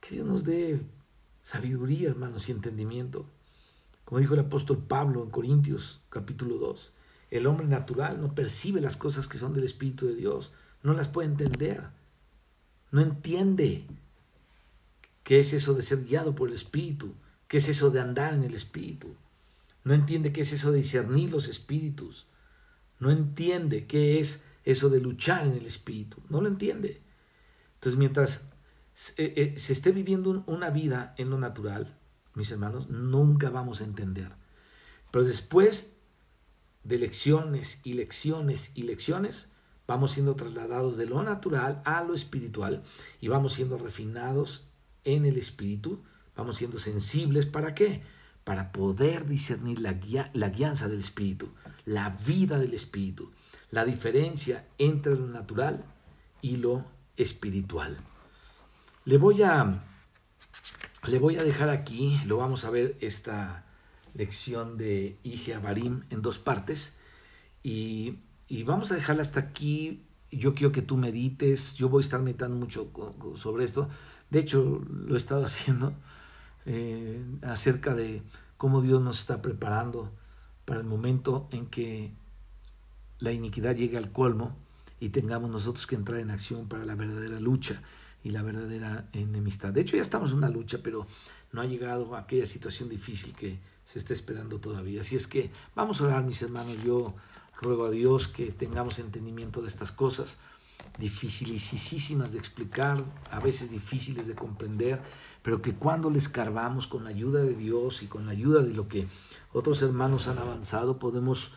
[0.00, 0.80] Que Dios nos dé
[1.42, 3.26] sabiduría, hermanos, y entendimiento.
[4.04, 6.92] Como dijo el apóstol Pablo en Corintios capítulo 2,
[7.30, 10.52] el hombre natural no percibe las cosas que son del Espíritu de Dios,
[10.82, 11.84] no las puede entender,
[12.90, 13.84] no entiende
[15.24, 17.12] qué es eso de ser guiado por el Espíritu,
[17.48, 19.14] qué es eso de andar en el Espíritu,
[19.88, 22.26] no entiende qué es eso de discernir los espíritus,
[22.98, 27.00] no entiende qué es eso de luchar en el Espíritu, no lo entiende.
[27.72, 28.50] Entonces, mientras
[29.16, 31.96] eh, eh, se esté viviendo una vida en lo natural,
[32.34, 34.30] mis hermanos, nunca vamos a entender.
[35.10, 35.94] Pero después
[36.84, 39.48] de lecciones y lecciones y lecciones,
[39.86, 42.82] vamos siendo trasladados de lo natural a lo espiritual
[43.22, 44.68] y vamos siendo refinados
[45.04, 46.04] en el espíritu,
[46.36, 47.46] vamos siendo sensibles.
[47.46, 48.02] ¿Para qué?
[48.48, 49.94] Para poder discernir la,
[50.32, 51.50] la guianza del espíritu,
[51.84, 53.30] la vida del espíritu,
[53.70, 55.84] la diferencia entre lo natural
[56.40, 56.86] y lo
[57.18, 57.98] espiritual.
[59.04, 59.82] Le voy a
[61.08, 63.66] le voy a dejar aquí, lo vamos a ver esta
[64.14, 66.96] lección de Ige Barim en dos partes
[67.62, 68.18] y,
[68.64, 70.06] vamos a dejarla hasta aquí.
[70.30, 72.90] Yo quiero que tú medites, yo voy a estar meditando mucho
[73.36, 73.90] sobre esto.
[74.30, 75.94] De hecho, lo he estado haciendo
[76.70, 78.22] eh, acerca de
[78.58, 80.12] cómo Dios nos está preparando
[80.66, 82.12] para el momento en que
[83.20, 84.54] la iniquidad llegue al colmo
[85.00, 87.82] y tengamos nosotros que entrar en acción para la verdadera lucha
[88.22, 89.72] y la verdadera enemistad.
[89.72, 91.06] De hecho, ya estamos en una lucha, pero
[91.52, 95.00] no ha llegado a aquella situación difícil que se está esperando todavía.
[95.00, 96.76] Así es que vamos a orar, mis hermanos.
[96.84, 97.06] Yo
[97.62, 100.38] ruego a Dios que tengamos entendimiento de estas cosas,
[100.98, 105.00] dificilísimas de explicar, a veces difíciles de comprender,
[105.48, 108.74] pero que cuando les carvamos con la ayuda de Dios y con la ayuda de
[108.74, 109.08] lo que
[109.54, 111.52] otros hermanos han avanzado, podemos,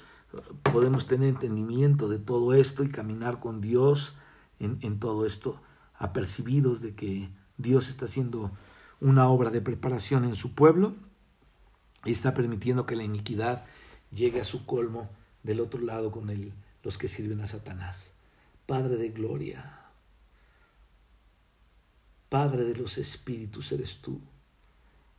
[0.63, 4.15] podemos tener entendimiento de todo esto y caminar con Dios
[4.61, 5.59] en, en todo esto
[5.93, 8.51] apercibidos de que Dios está haciendo
[9.01, 10.95] una obra de preparación en su pueblo
[12.05, 13.65] y está permitiendo que la iniquidad
[14.09, 15.09] llegue a su colmo
[15.43, 18.13] del otro lado con el, los que sirven a Satanás.
[18.65, 19.80] Padre de gloria,
[22.31, 24.17] Padre de los espíritus eres tú,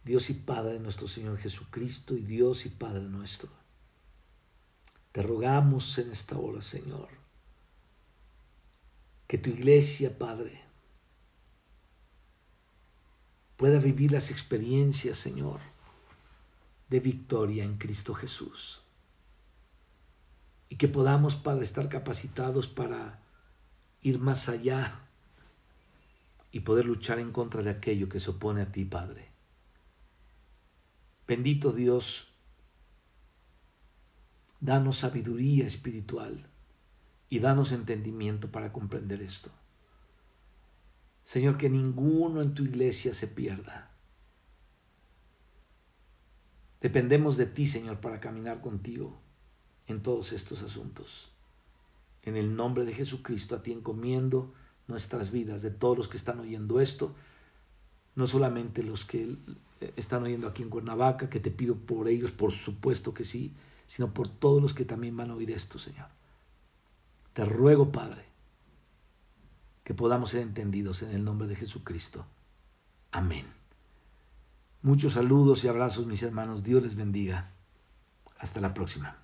[0.02, 3.50] Dios y Padre de nuestro Señor Jesucristo y Dios y Padre nuestro.
[5.12, 7.10] Te rogamos en esta hora, Señor,
[9.26, 10.58] que tu iglesia, Padre,
[13.58, 15.60] pueda vivir las experiencias, Señor,
[16.88, 18.80] de victoria en Cristo Jesús.
[20.70, 23.20] Y que podamos, Padre, estar capacitados para
[24.00, 25.01] ir más allá
[26.52, 29.32] y poder luchar en contra de aquello que se opone a ti, Padre.
[31.26, 32.34] Bendito Dios,
[34.60, 36.46] danos sabiduría espiritual
[37.30, 39.50] y danos entendimiento para comprender esto.
[41.24, 43.90] Señor, que ninguno en tu iglesia se pierda.
[46.82, 49.22] Dependemos de ti, Señor, para caminar contigo
[49.86, 51.32] en todos estos asuntos.
[52.22, 54.52] En el nombre de Jesucristo, a ti encomiendo
[54.88, 57.14] nuestras vidas, de todos los que están oyendo esto,
[58.14, 59.36] no solamente los que
[59.96, 63.54] están oyendo aquí en Cuernavaca, que te pido por ellos, por supuesto que sí,
[63.86, 66.08] sino por todos los que también van a oír esto, Señor.
[67.32, 68.24] Te ruego, Padre,
[69.84, 72.26] que podamos ser entendidos en el nombre de Jesucristo.
[73.10, 73.46] Amén.
[74.82, 76.62] Muchos saludos y abrazos, mis hermanos.
[76.62, 77.52] Dios les bendiga.
[78.38, 79.21] Hasta la próxima.